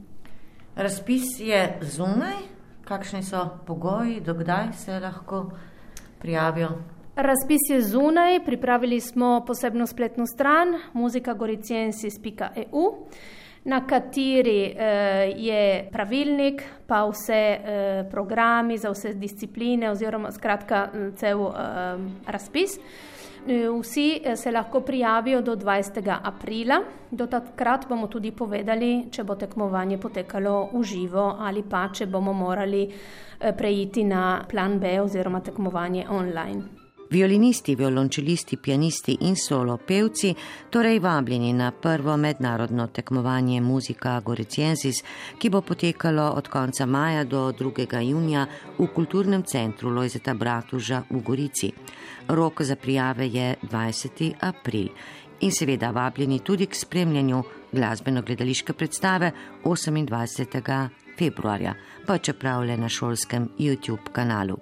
[0.76, 2.37] Razpis je zunaj,
[2.88, 5.50] kakšni so pogoji, dokdaj se lahko
[6.18, 6.68] prijavijo?
[7.16, 12.85] Razpis je zunaj, pripravili smo posebno spletno stran muzikagoriciensis.eu
[13.66, 21.42] na kateri eh, je pravilnik, pa vse eh, programi za vse discipline, oziroma skratka cel
[21.50, 21.52] eh,
[22.26, 22.79] razpis.
[23.48, 26.18] Eh, vsi eh, se lahko prijavijo do 20.
[26.22, 32.07] aprila, do takrat bomo tudi povedali, če bo tekmovanje potekalo v živo ali pa če
[32.07, 36.86] bomo morali eh, preiti na plan B oziroma tekmovanje online.
[37.11, 40.35] Violinisti, violončelisti, pianisti in solo pevci,
[40.71, 45.05] torej vabljeni na prvo mednarodno tekmovanje Muzika Goriciensis,
[45.38, 48.01] ki bo potekalo od konca maja do 2.
[48.03, 48.47] junija
[48.79, 51.73] v kulturnem centru Lojzeta Bratuža v Gorici.
[52.29, 54.33] Rok za prijave je 20.
[54.40, 54.88] april
[55.40, 57.42] in seveda vabljeni tudi k spremljanju
[57.73, 59.33] glasbeno-gledališke predstave
[59.64, 60.88] 28.
[61.19, 61.75] februarja,
[62.07, 64.59] pa čeprav le na šolskem YouTube kanalu.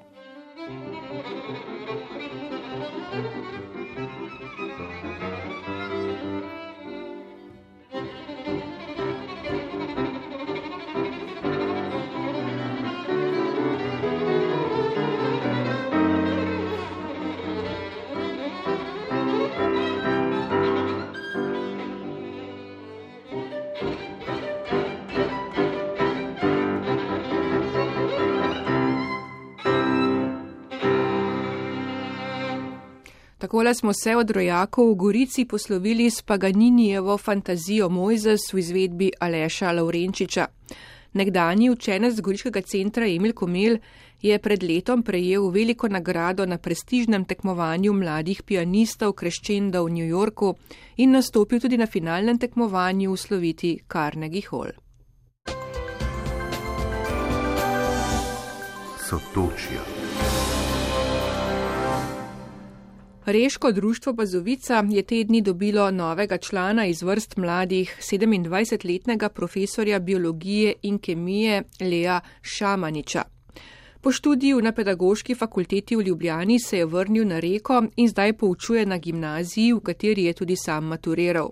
[33.55, 39.73] Takole smo se od rojakov v Gorici poslovili s Paganinijevo fantazijo Mojzes v izvedbi Aleša
[39.73, 40.46] Laurenčiča.
[41.13, 43.79] Nekdanji učenec Goriškega centra Emil Komel
[44.23, 50.57] je pred letom prejel veliko nagrado na prestižnem tekmovanju mladih pianistov Kreščenda v New Yorku
[50.96, 54.75] in nastopil tudi na finalnem tekmovanju v sloviti Carnegie Hall.
[58.98, 60.04] Sotočja.
[63.27, 70.75] Reško društvo Bazovica je te dni dobilo novega člana iz vrst mladih 27-letnega profesorja biologije
[70.83, 73.22] in kemije Lea Šamaniča.
[74.00, 78.87] Po študiju na pedagoški fakulteti v Ljubljani se je vrnil na reko in zdaj poučuje
[78.87, 81.50] na gimnaziji, v kateri je tudi sam maturiral.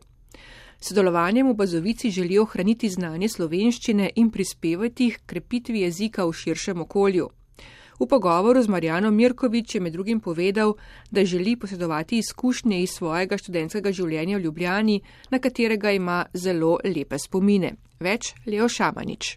[0.81, 7.29] Sodelovanjem v Bazovici želijo ohraniti znanje slovenščine in prispevati k krepitvi jezika v širšem okolju.
[8.03, 10.75] V pogovoru z Marjano Mirkovič je med drugim povedal,
[11.11, 14.97] da želi posedovati izkušnje iz svojega študentskega življenja v Ljubljani,
[15.31, 17.77] na katerega ima zelo lepe spomine.
[18.03, 19.37] Več Leo Šamanič.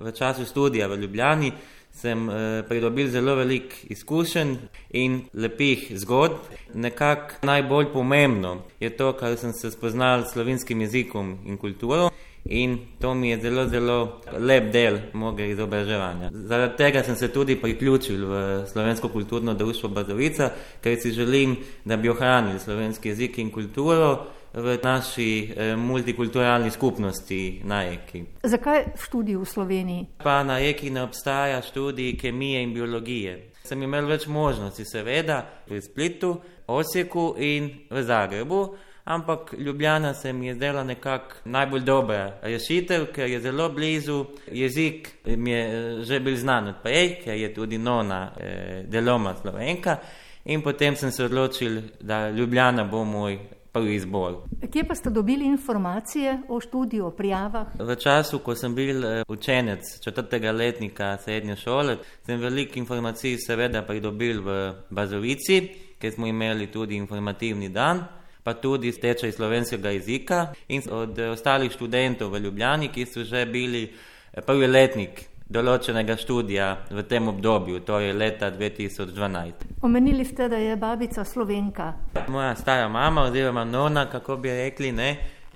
[0.00, 1.52] V času študija v Ljubljani
[1.94, 4.56] sem eh, pridobil zelo veliko izkušenj
[4.90, 6.50] in lepih zgodb.
[6.74, 12.10] Nekako najbolj pomembno je to, kar sem se spoznal s slovenskim jezikom in kulturo.
[12.44, 16.30] In to mi je zelo, zelo lep del mojega izobraževanja.
[16.32, 21.96] Zaradi tega sem se tudi priključil v slovensko kulturno društvo Bazovica, ker si želim, da
[21.96, 28.24] bi ohranili slovenski jezik in kulturo v naši eh, multikulturalni skupnosti na Eki.
[28.42, 30.06] Zakaj študij v Sloveniji?
[30.24, 33.50] Pa na Eki ne obstaja študij kemije in biologije.
[33.64, 38.74] Sem imel več možnosti, seveda, v Splitu, Osijeku in v Zagrebu
[39.04, 44.24] ampak Ljubljana se mi je zdela nekako najbolj dobra rešitev, ker je zelo blizu.
[44.52, 49.34] Jezik mi je eh, že bil znan od prej, ker je tudi nona eh, deloma
[49.34, 49.96] slovenka.
[50.44, 53.38] In potem sem se odločil, da Ljubljana bo moj
[53.72, 54.34] prvi izbor.
[54.72, 57.66] Kje pa ste dobili informacije o študiju, o prijavah?
[57.78, 61.96] V času, ko sem bil eh, učenec četrtega letnika srednje šole,
[62.26, 68.92] sem veliko informacij seveda pridobil v Bazovici, ker smo imeli tudi informativni dan pa tudi
[68.92, 74.66] tečaj slovenskega jezika in od ostalih študentov v Ljubljani, ki so že bili eh, prvi
[74.66, 79.82] letnik določenega študija v tem obdobju, to je leta 2012.
[79.82, 81.92] Omenili ste, da je babica slovenka.
[82.28, 85.10] Moja stara mama oziroma nona, kako bi rekli, ne,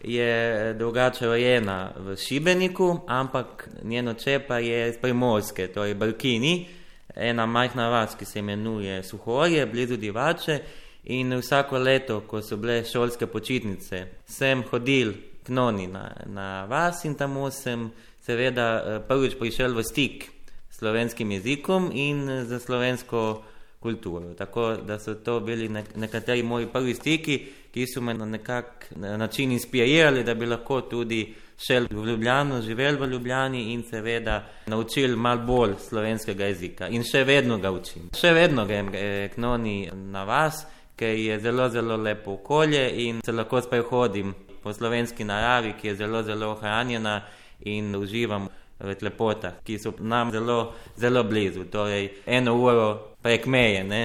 [0.05, 6.67] je drugače rojena v Šibeniku, ampak njeno čepa je iz Primorske, to je Brkini,
[7.15, 10.59] ena majhna vas, ki se imenuje Suhorje, blizu Divače,
[11.05, 15.13] In vsako leto, ko so bile šolske počitnice, sem hodil
[15.45, 17.91] k noni na, na vas in tam sem
[18.25, 20.25] seveda eh, prvič prišel v stik
[20.71, 23.45] s slovenskim jezikom in za slovensko
[23.85, 24.35] kulturo.
[24.35, 27.37] Tako da so to bili nek nekateri moji prvi stiki,
[27.73, 31.35] ki so me na nekak način inspirirali, da bi lahko tudi
[31.67, 36.89] šel v Ljubljano, živel v Ljubljani in seveda naučil mal bolj slovenskega jezika.
[36.89, 38.09] In še vedno ga učim.
[38.17, 40.65] Še vedno grem eh, k noni na vas
[40.97, 45.95] ker je zelo, zelo lepo okolje in se lahko sprehodim po slovenski naravi, ki je
[45.95, 47.23] zelo, zelo ohranjena
[47.61, 48.49] in uživam
[48.81, 53.85] v lepotah, ki so nam zelo, zelo blizu, torej eno uro prek meje.
[53.85, 54.03] Ne?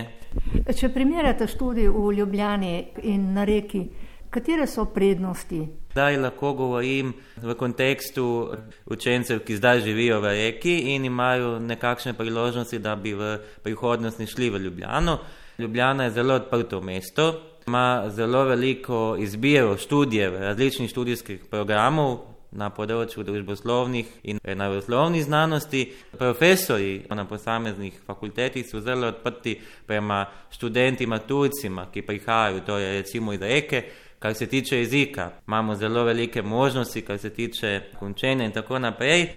[0.77, 2.73] Če primerjate študij v Ljubljani
[3.03, 3.87] in na reki,
[4.29, 5.63] katere so prednosti?
[5.91, 8.25] Zdaj lahko govorim v kontekstu
[8.85, 14.49] učencev, ki zdaj živijo v reki in imajo nekakšne priložnosti, da bi v prihodnosti šli
[14.49, 15.17] v Ljubljano.
[15.59, 22.19] Ljubljana je zelo odprto mesto, ima zelo veliko izbiro študije, različnih študijskih programov
[22.51, 25.81] na področju družboslovnih in naravoslovnih znanosti.
[26.17, 33.33] Profesori na posameznih fakultetih so zelo odprti prema študentima tujcima, ki prihajajo, to je recimo
[33.33, 33.83] iz reke.
[34.19, 39.27] Kar se tiče jezika, imamo zelo velike možnosti, kar se tiče končenja in tako naprej.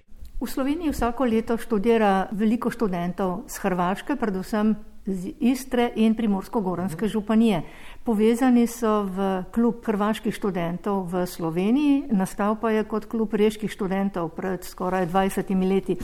[0.41, 4.75] V Sloveniji vsako leto študira veliko študentov z Hrvaške, predvsem
[5.07, 7.63] z Istre in Primorsko-Goranske županije.
[8.05, 14.31] Povezani so v klub hrvaških študentov v Sloveniji, nastal pa je kot klub reških študentov
[14.35, 15.99] pred skoraj 20 leti.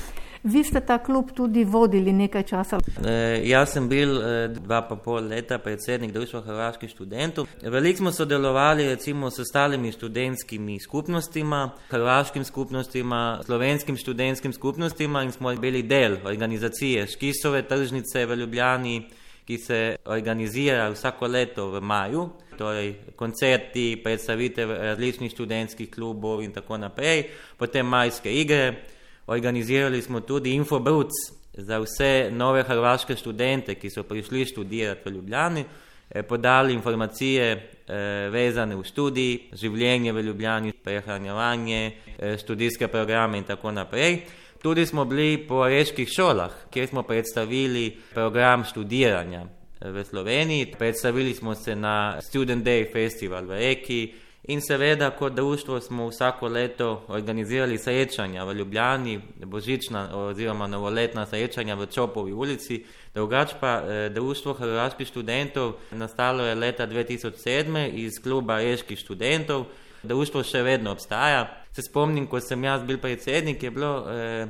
[0.49, 2.79] Vi ste ta klub tudi vodili nekaj časa.
[3.05, 7.47] E, jaz sem bil e, dva pa pol leta predsednik Društva hrvaških študentov.
[7.63, 15.55] Veliko smo sodelovali recimo s ostalimi študentskimi skupnostima, hrvaškim skupnostima, slovenskim študentskim skupnostima in smo
[15.57, 19.03] bili del organizacije Škisove tržnice v Ljubljani,
[19.45, 22.29] ki se organizira vsako leto v maju.
[22.59, 27.29] Torej, koncerti, predstavitev različnih študentskih klubov in tako naprej,
[27.59, 28.97] potem majske igre.
[29.29, 31.11] Organizirali smo tudi infobruc
[31.53, 35.65] za vse nove hrvaške študente, ki so prišli študirati v Ljubljani,
[36.11, 43.45] eh, podali informacije eh, vezane v študij, življenje v Ljubljani, prehranjevanje, eh, študijske programe in
[43.45, 44.23] tako naprej.
[44.63, 49.45] Tudi smo bili po reških šolah, kjer smo predstavili program študiranja
[49.81, 50.73] v Sloveniji.
[50.79, 56.49] Predstavili smo se na Student Day Festival v Eki, In seveda, kot društvo smo vsako
[56.49, 62.85] leto organizirali srečanja v Ljubljani, božična oziroma novoletna srečanja v Čopovi ulici.
[63.15, 69.67] Drugač pa eh, društvo hrvaških študentov nastalo je leta 2007 iz kluba reških študentov.
[70.03, 71.65] Društvo še vedno obstaja.
[71.73, 74.47] Se spomnim, ko sem jaz bil predsednik, je bilo eh,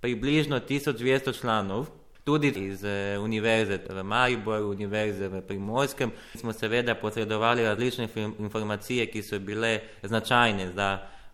[0.00, 1.86] približno 1200 članov.
[2.30, 6.12] Tudi iz eh, Univerze v Mariboru, Univerze v Primorskem.
[6.34, 8.08] Smo seveda posredovali različne
[8.38, 10.90] informacije, ki so bile značajne za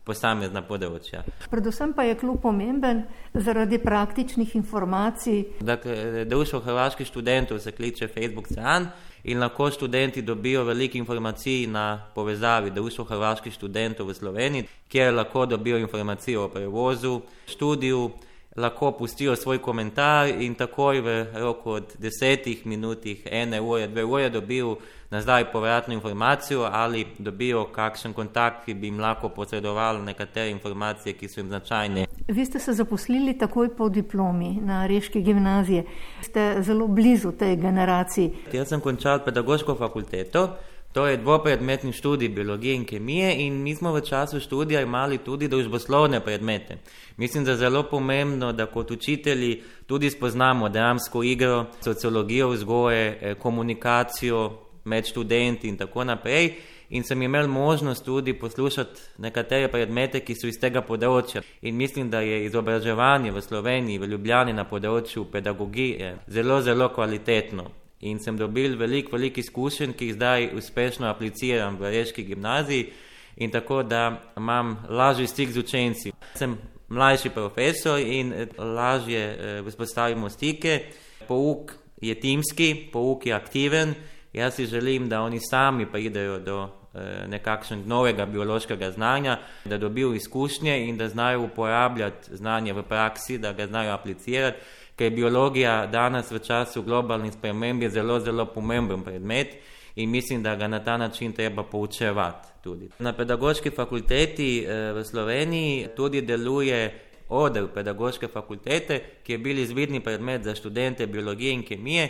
[0.07, 1.25] posamezna področja.
[1.51, 3.03] Predvsem pa je klub pomemben
[3.35, 5.43] zaradi praktičnih informacij.
[5.61, 8.89] Dakle, Društvo hrvaških študentov se kliče Facebook stran
[9.27, 15.45] in lahko študenti dobijo veliko informacij na povezavi Društvo hrvaških študentov v Sloveniji, kjer lahko
[15.51, 17.21] dobijo informacije o prevozu,
[17.51, 18.11] študiju,
[18.57, 24.31] lahko pustijo svoj komentar in takoj v roku od desetih minutih, ene ure, dve ure
[24.31, 24.77] dobijo
[25.11, 31.29] nazaj povratno informacijo ali dobijo kakšen kontakt, ki bi jim lahko posredoval nekatere informacije, ki
[31.29, 32.07] so jim značajne.
[32.29, 35.83] Vi ste se zaposlili takoj po diplomi na Reški gimnaziji.
[36.23, 38.33] Ste zelo blizu tej generaciji.
[38.53, 40.49] Jaz sem končal pedagoško fakulteto.
[40.97, 45.49] To je dvopredmetni študij biologije in kemije in mi smo v času študija imeli tudi
[45.49, 46.79] družboslovne predmete.
[47.17, 53.35] Mislim, da je zelo pomembno, da kot učitelji tudi spoznamo dramsko igro, sociologijo vzgoje, eh,
[53.35, 56.55] komunikacijo med študenti in tako naprej.
[56.91, 61.43] In sem imel možnost tudi poslušati nekatere predmete, ki so iz tega področja.
[61.63, 67.86] In mislim, da je izobraževanje v Sloveniji, v Ljubljani na področju pedagogije zelo, zelo kvalitetno
[68.01, 72.93] in sem dobil veliko, veliko izkušenj, ki jih zdaj uspešno apliciram v Reški gimnaziji
[73.37, 76.13] in tako, da imam lažji stik z učenci.
[76.35, 76.57] Sem
[76.89, 80.81] mlajši profesor in eh, lažje eh, vzpostavimo stike.
[81.29, 83.95] Pouk je timski, pouk je aktiven.
[84.33, 90.15] Jaz si želim, da oni sami pridejo do eh, nekakšnega novega biološkega znanja, da dobijo
[90.15, 94.59] izkušnje in da znajo uporabljati znanje v praksi, da ga znajo aplicirati
[94.97, 99.57] ker je biologija danes v času globalnih sprememb zelo, zelo pomemben predmet
[99.97, 102.89] in mislim, da ga na ta način treba poučevati tudi.
[102.99, 110.01] Na pedagoški fakulteti eh, v Sloveniji tudi deluje odel pedagoške fakultete, ki je bil izvidni
[110.01, 112.09] predmet za študente biologije in kemije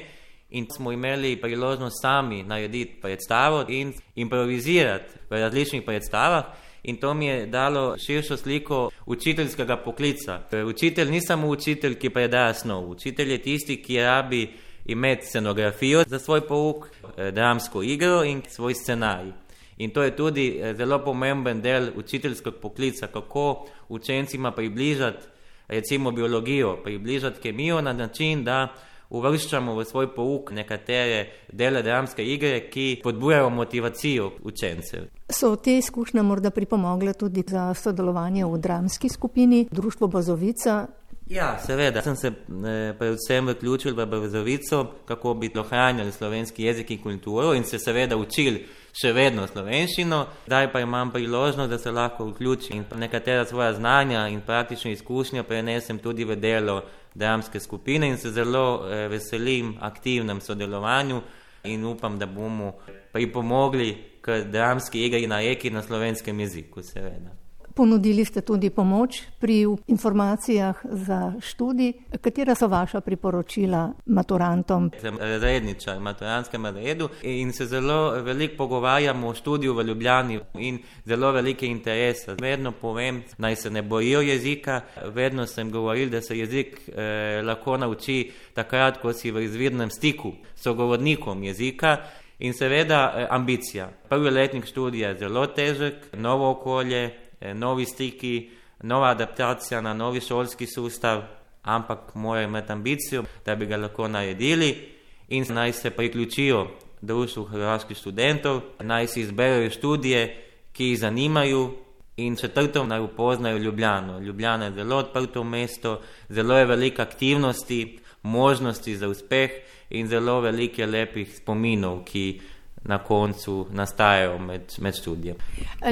[0.50, 6.44] in smo imeli priložnost sami narediti predstavo in improvizirati v različnih predstavah
[6.86, 10.40] in to mi je dalo širšo sliko učiteljskega poklica.
[10.66, 14.48] Učitelj ni samo učitelj, ki predaja snov, učitelj je tisti, ki rabi
[14.86, 19.32] imeti scenografijo za svoj pouk, eh, dramsko igro in svoj scenarij.
[19.78, 25.26] In to je tudi eh, zelo pomemben del učiteljskega poklica, kako učencima približati
[25.68, 28.74] recimo biologijo, približati kemijo na način, da
[29.10, 35.08] uvrščamo v svoj pouk nekatere dele dramske igre, ki podbujajo motivacijo učencev.
[35.30, 40.86] So te izkušnje morda pripomogle tudi za sodelovanje v dramski skupini Društvo Bazovica?
[41.28, 42.02] Ja, seveda.
[42.02, 47.64] Sem se eh, predvsem vključil v Bazovico, kako bi ohranjali slovenski jezik in kulturo in
[47.64, 48.60] se seveda učil
[48.94, 54.28] še vedno slovenščino, zdaj pa imam priložnost, da se lahko vključim in nekatera svoja znanja
[54.28, 56.82] in praktične izkušnje prenesem tudi v delo
[57.14, 61.22] dramske skupine in se zelo eh, veselim aktivnem sodelovanju
[61.64, 62.72] in upam, da bomo
[63.12, 67.45] pripomogli k dramski igri na reki na slovenskem jeziku, seveda.
[67.76, 71.92] Ponudili ste tudi pomoč pri informacijah za študij.
[72.20, 74.90] Katera so vaša priporočila maturantom?
[75.00, 80.78] Sem redničar v maturanskem redu in se zelo veliko pogovarjamo o študiju v Ljubljani in
[81.04, 82.36] zelo velike interese.
[82.40, 84.80] Vedno povem, naj se ne bojijo jezika,
[85.14, 90.32] vedno sem govoril, da se jezik eh, lahko nauči takrat, ko si v izvirnem stiku
[90.54, 91.98] s sogovornikom jezika.
[92.38, 93.90] In seveda eh, ambicija.
[94.08, 98.50] Prvi letnik študija je zelo težek, novo okolje, novi stiki,
[98.82, 101.22] nova adaptacija na novi šolski sustav,
[101.62, 104.88] ampak morajo imeti ambicijo, da bi ga lahko naredili
[105.28, 106.66] in naj se priključijo
[107.00, 111.70] društvu hrvaških študentov, naj si izberejo študije, ki jih zanimajo.
[112.16, 114.20] In četrto, naj upoznajo Ljubljano.
[114.20, 119.50] Ljubljana je zelo odprto mesto, zelo je veliko aktivnosti, možnosti za uspeh
[119.90, 122.40] in zelo veliko lepih spominov, ki
[122.86, 125.36] na koncu nastajajo med, med študijem.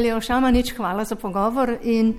[0.02, 2.14] Leon Šamanič, hvala za pogovor in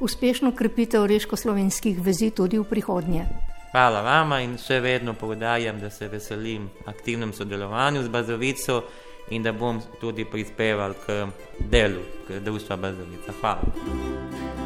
[0.00, 3.24] uspešno krepitev reško-slovenskih vezi tudi v prihodnje.
[3.70, 8.82] Hvala vama in še vedno povdarjam, da se veselim aktivnem sodelovanju z Bazovico
[9.30, 11.26] in da bom tudi prispeval k
[11.70, 13.36] delu, k društva Bazovica.
[13.40, 14.59] Hvala.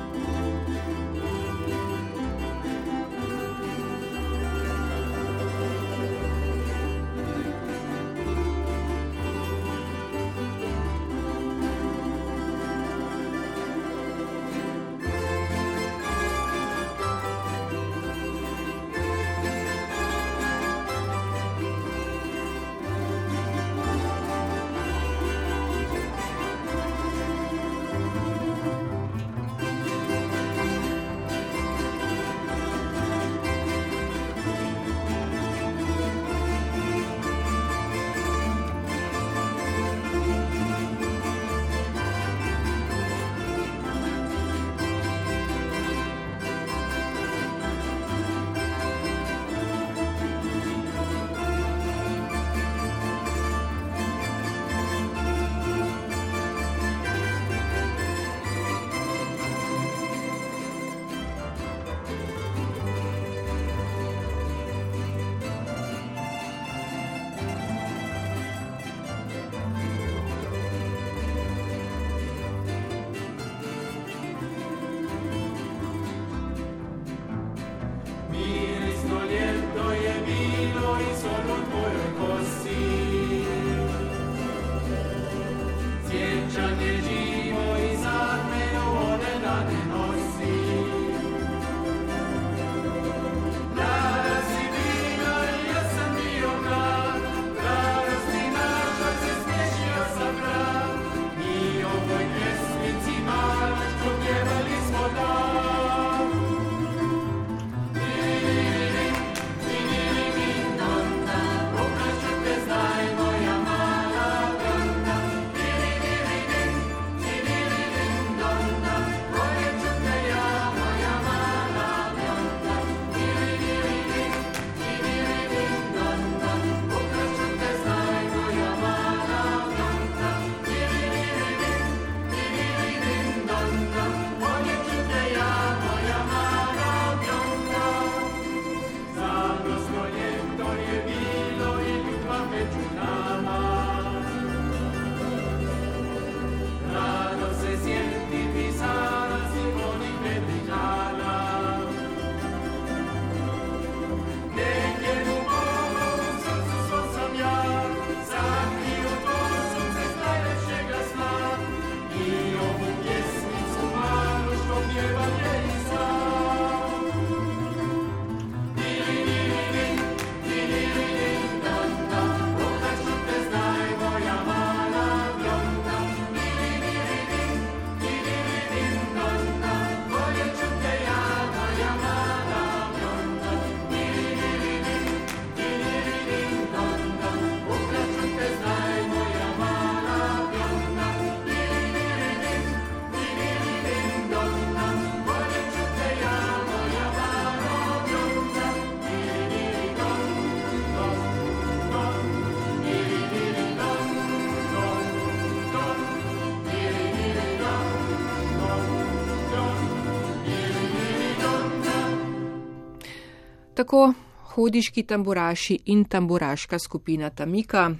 [213.94, 214.12] Tako
[214.54, 217.90] hodiški tamburaši in tamburaška skupina Tamika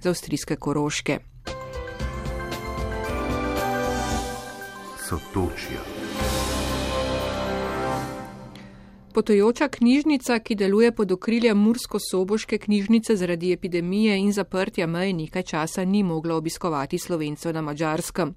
[0.00, 1.18] z avstrijske Koroške.
[5.08, 5.80] Sotočja.
[9.14, 15.84] Potojoča knjižnica, ki deluje pod okriljem Mursko-Soboške knjižnice zaradi epidemije in zaprtja mej, nekaj časa
[15.84, 18.34] ni mogla obiskovati slovencev na Mačarskem.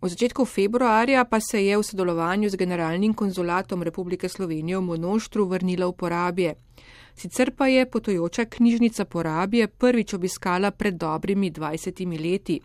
[0.00, 5.44] V začetku februarja pa se je v sodelovanju z Generalnim konzulatom Republike Slovenije v Monoštru
[5.44, 6.54] vrnila v porabje.
[7.12, 12.60] Sicer pa je potojoča knjižnica porabje prvič obiskala pred dobrimi 20 leti.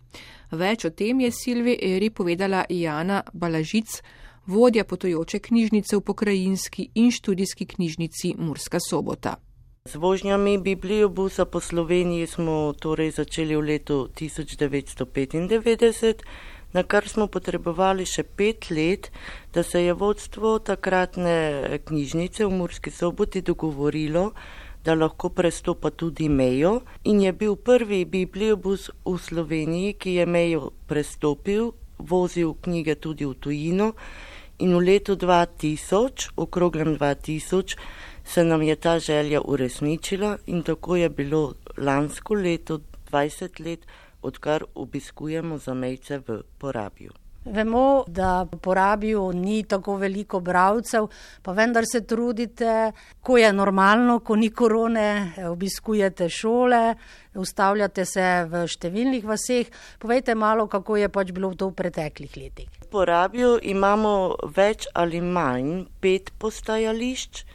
[0.50, 4.00] Več o tem je Silvi Eri povedala Jana Balažic,
[4.46, 9.36] vodja potojoče knjižnice v pokrajinski in študijski knjižnici Murska sobota.
[9.86, 16.26] Z vožnjami bibliobusa po Sloveniji smo torej začeli v letu 1995,
[16.72, 19.10] na kar smo potrebovali še pet let,
[19.54, 24.32] da se je vodstvo takratne knjižnice v Murski soboti dogovorilo,
[24.84, 30.70] da lahko prestopa tudi mejo in je bil prvi bibliobus v Sloveniji, ki je mejo
[30.86, 33.92] prestopil, vozil knjige tudi v tujino
[34.58, 37.76] in v letu 2000, okroglem 2000,
[38.24, 43.86] se nam je ta želja uresničila in tako je bilo lansko leto 20 let,
[44.26, 47.14] odkar obiskujemo zamejce v porabju.
[47.46, 51.06] Vemo, da v porabju ni tako veliko bravcev,
[51.42, 52.90] pa vendar se trudite,
[53.22, 56.96] ko je normalno, ko ni korone, obiskujete šole,
[57.38, 59.70] ustavljate se v številnih vaseh.
[60.02, 62.66] Povejte malo, kako je pač bilo to v preteklih letih.
[62.82, 67.46] V porabju imamo več ali manj pet postajališč,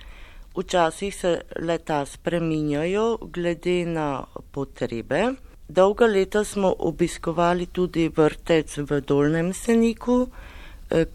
[0.55, 4.24] včasih se leta spreminjajo glede na
[4.55, 5.51] potrebe.
[5.72, 10.28] Dolga leta smo obiskovali tudi vrtec v Dolnem Seniku,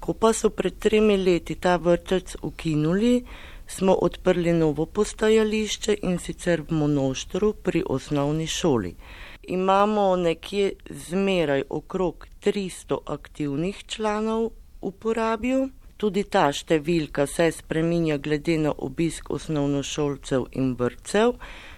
[0.01, 3.21] ko pa so pred tremi leti ta vrtec ukinuli,
[3.67, 8.95] smo odprli novo postajališče in sicer v Monoštru pri osnovni šoli.
[9.43, 14.51] Imamo nekje zmeraj okrog 300 aktivnih članov
[14.81, 15.69] v porabju.
[15.97, 21.37] Tudi ta številka se spreminja glede na obisk osnovnošolcev in vrtcev.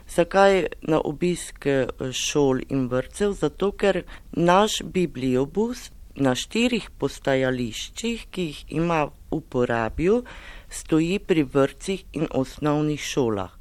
[0.09, 1.67] Zakaj na obisk
[2.13, 3.33] šol in vrtcev?
[3.37, 4.03] Zato, ker
[4.33, 10.23] naš bibliobus na štirih postajališčih, ki jih ima v porabju,
[10.71, 13.53] stoji pri vrtcih in osnovnih šolah.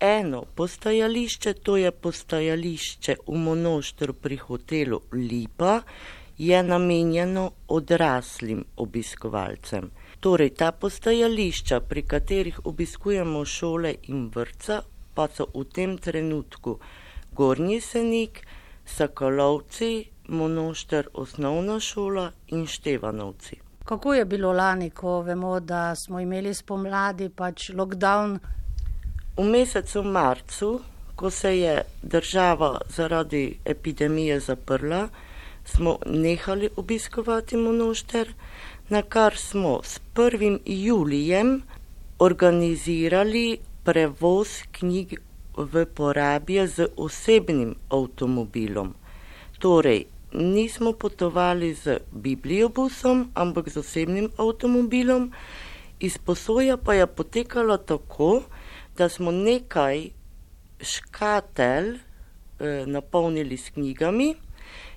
[0.00, 5.82] Eno postajališče, to je postajališče v Monoštru pri hotelu Lipa,
[6.38, 9.90] je namenjeno odraslim obiskovalcem.
[10.20, 14.80] Torej, ta postajališča, pri katerih obiskujemo šole in vrtca,
[15.14, 16.78] pa so v tem trenutku
[17.32, 18.46] Gornji Senik,
[18.86, 23.56] Sokolovci, Monošter osnovna šola in Števanovci.
[23.84, 28.38] Kako je bilo lani, ko vemo, da smo imeli spomladi pač lockdown?
[29.36, 30.80] V mesecu marcu,
[31.16, 35.08] ko se je država zaradi epidemije zaprla,
[35.64, 38.34] smo nehali obiskovati Monošter,
[38.88, 40.58] na kar smo s 1.
[40.66, 41.62] julijem
[42.18, 45.18] organizirali prevoz knjig
[45.56, 48.94] v porabje z osebnim avtomobilom.
[49.58, 55.32] Torej, nismo potovali z bibliobusom, ampak z osebnim avtomobilom.
[56.00, 58.42] Izposoja pa je potekala tako,
[58.96, 60.10] da smo nekaj
[60.80, 64.34] škatelj eh, napolnili s knjigami,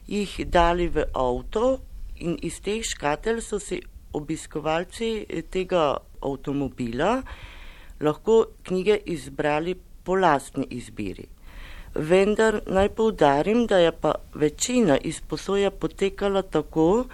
[0.08, 1.80] jih dali v avto
[2.16, 3.82] in iz teh škatelj so si
[4.14, 7.24] obiskovalci tega avtomobila
[8.04, 11.26] lahko knjige izbrali po lastni izbiri.
[11.96, 17.06] Vendar naj poudarim, da je pa večina izposoja potekala tako,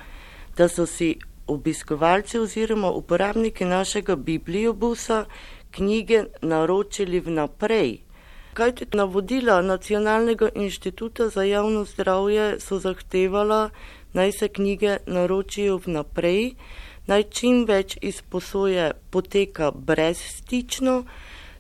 [0.58, 1.16] da so si
[1.48, 5.26] obiskovalci oziroma uporabniki našega bibliobusa
[5.72, 7.98] knjige naročili vnaprej.
[8.54, 13.70] Kajti navodila Nacionalnega inštituta za javno zdravje so zahtevala,
[14.14, 16.54] naj se knjige naročijo vnaprej,
[17.10, 21.04] naj čim več izposoje poteka brezstično,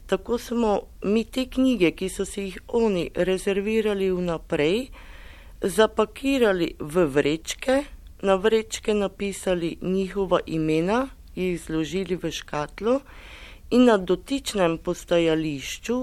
[0.10, 0.74] tako smo
[1.04, 4.90] mi te knjige, ki so si jih oni rezervirali vnaprej,
[5.62, 7.84] zapakirali v vrečke,
[8.22, 13.00] na vrečke napisali njihova imena, jih zložili v škatlo
[13.72, 15.98] in na dotičnem postajališču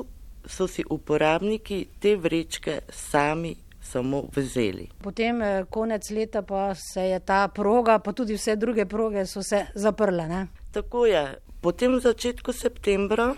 [0.46, 3.54] so si uporabniki te vrečke sami
[3.86, 4.88] samo vzeli.
[5.02, 9.66] Potem konec leta pa se je ta proga, pa tudi vse druge proge so se
[9.74, 10.28] zaprle.
[10.28, 10.46] Ne?
[10.72, 11.24] Tako je.
[11.60, 13.34] Potem v začetku septembra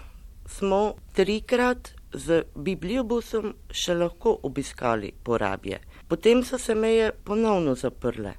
[0.49, 5.81] smo trikrat z bibliobusom še lahko obiskali porabje.
[6.09, 8.35] Potem so se meje ponovno zaprle.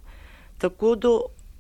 [0.58, 1.14] Tako do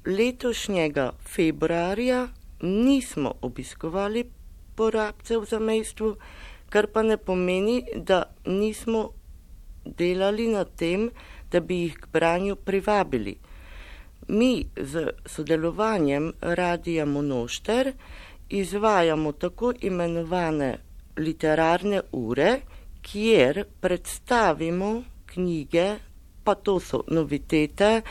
[0.05, 2.27] letošnjega februarja
[2.61, 4.25] nismo obiskovali
[4.79, 6.15] uporabcev za mejstvo,
[6.69, 9.11] kar pa ne pomeni, da nismo
[9.97, 11.09] delali na tem,
[11.51, 13.35] da bi jih k branju privabili.
[14.27, 17.93] Mi z sodelovanjem Radija Monošter
[18.49, 20.77] izvajamo tako imenovane
[21.17, 22.59] literarne ure,
[23.01, 25.95] kjer predstavimo knjige,
[26.43, 28.01] pa to so novitete,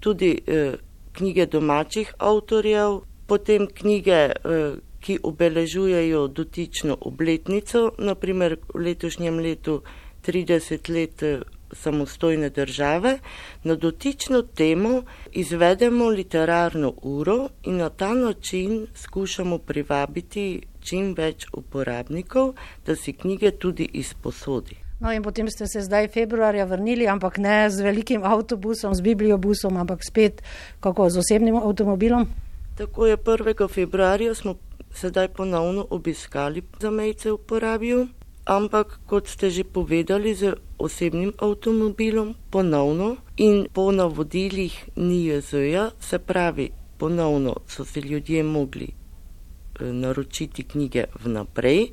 [0.00, 0.72] tudi eh,
[1.12, 9.82] knjige domačih avtorjev, potem knjige, eh, ki obeležujejo dotično obletnico, naprimer v letošnjem letu
[10.26, 11.40] 30 let eh,
[11.72, 13.18] samostojne države,
[13.64, 15.02] na dotično temo
[15.32, 22.54] izvedemo literarno uro in na ta način skušamo privabiti čim več uporabnikov,
[22.86, 24.76] da si knjige tudi izposodi.
[25.00, 29.76] No, in potem ste se zdaj februarja vrnili, ampak ne z velikim avtobusom, z bibliobusom,
[29.76, 30.42] ampak spet
[30.80, 32.28] kako z osebnim avtomobilom.
[32.76, 33.68] Tako je 1.
[33.72, 34.54] februarja smo
[34.90, 38.06] sedaj ponovno obiskali zamejce v porabju
[38.46, 46.70] ampak kot ste že povedali, z osebnim avtomobilom ponovno in po navodilih NIJZ-ja, se pravi,
[46.98, 51.90] ponovno so se ljudje mogli eh, naročiti knjige vnaprej,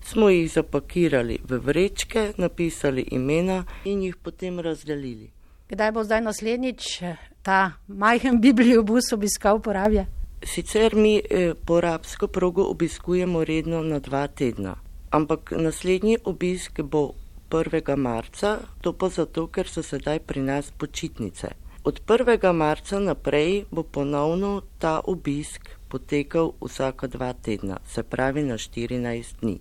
[0.00, 5.30] smo jih zapakirali v vrečke, napisali imena in jih potem razdelili.
[5.68, 10.06] Kdaj bo zdaj naslednjič eh, ta majhen bibliobus obiskal porabje?
[10.42, 14.87] Sicer mi eh, porabsko progo obiskujemo redno na dva tedna.
[15.10, 17.14] Ampak naslednji obisk bo
[17.50, 17.96] 1.
[17.96, 21.48] marca, to pa zato, ker so sedaj pri nas počitnice.
[21.84, 22.52] Od 1.
[22.52, 29.60] marca naprej bo ponovno ta obisk potekal vsaka dva tedna, se pravi na 14 dni.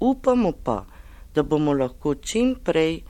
[0.00, 0.84] Upamo pa,
[1.34, 3.02] da bomo lahko čim prej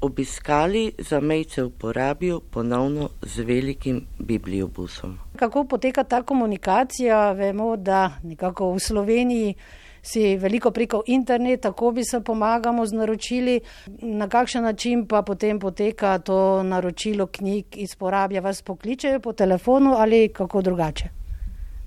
[0.00, 5.18] obiskali zamejce v porabijo ponovno z velikim bibliobusom.
[5.36, 7.32] Kako poteka ta komunikacija?
[7.32, 9.54] Vemo, da nekako v Sloveniji
[10.02, 13.60] si veliko preko interneta, kako bi se pomagamo z naročili,
[14.02, 19.94] na kakšen način pa potem poteka to naročilo knjig iz porabja, vas pokličejo po telefonu
[19.98, 21.08] ali kako drugače.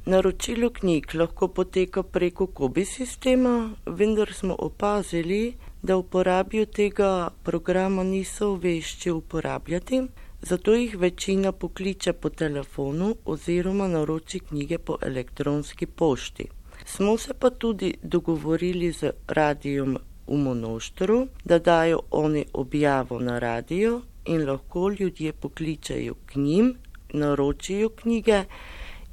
[0.05, 8.55] Naročilo knjig lahko poteka preko kobi sistema, vendar smo opazili, da uporabijo tega programa niso
[8.55, 10.01] vešči uporabljati,
[10.41, 16.47] zato jih večina pokliče po telefonu oziroma naroči knjige po elektronski pošti.
[16.86, 24.01] Smo se pa tudi dogovorili z radijom v Monoštru, da dajo oni objavo na radio
[24.25, 26.75] in lahko ljudje pokličajo k njim,
[27.13, 28.43] naročijo knjige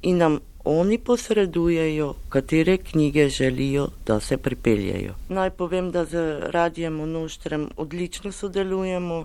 [0.02, 5.14] in nam oni posredujejo, katere knjige želijo, da se pripeljajo.
[5.28, 9.24] Naj povem, da z radijem Monoštrem odlično sodelujemo.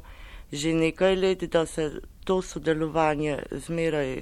[0.51, 1.91] Že nekaj let, da se
[2.23, 4.21] to sodelovanje zmeraj eh,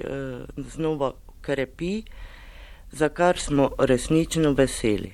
[0.56, 2.02] znova krepi
[2.94, 5.12] za kar smo resnično veseli.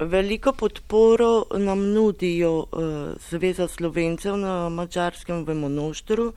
[0.00, 2.66] Veliko podporo nam nudijo uh,
[3.30, 6.32] Zveza slovencev na mačarskem v Monoštru,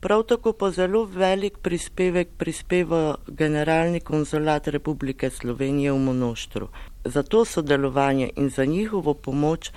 [0.00, 6.68] prav tako pa zelo velik prispevek prispeva Generalni konzulat Republike Slovenije v Monoštru.
[7.04, 9.70] Za to sodelovanje in za njihovo pomoč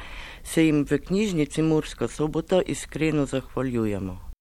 [0.43, 4.34] se jim v knjižnici Murska sobota iskreno zahvaljujemo.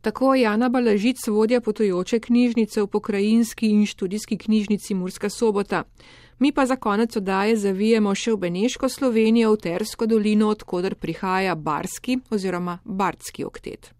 [0.00, 5.84] Tako Jana Balažic vodja potujoče knjižnice v pokrajinski in študijski knjižnici Murska sobota.
[6.38, 11.54] Mi pa za konec odaje zavijemo še v Beneško Slovenijo, v Tersko dolino, odkudar prihaja
[11.54, 13.90] Barski oziroma Bardski oktet.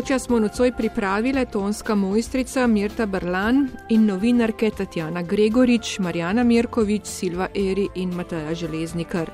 [0.00, 7.48] Sotočja smo nocoj pripravile tonska mojstrica Mirta Brlan in novinarke Tatjana Gregorič, Marjana Mirkovič, Silva
[7.54, 9.30] Eri in Mataja Železnikar.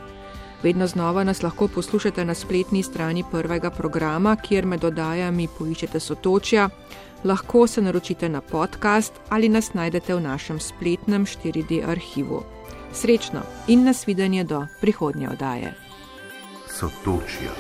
[0.63, 6.69] Vedno znova nas lahko poslušate na spletni strani prvega programa, kjer med oddajami poiščete sotočja.
[7.25, 12.43] Lahko se naročite na podcast ali nas najdete v našem spletnem 4D arhivu.
[12.93, 15.75] Srečno in nasvidenje do prihodnje oddaje.
[16.67, 17.55] Sotočja.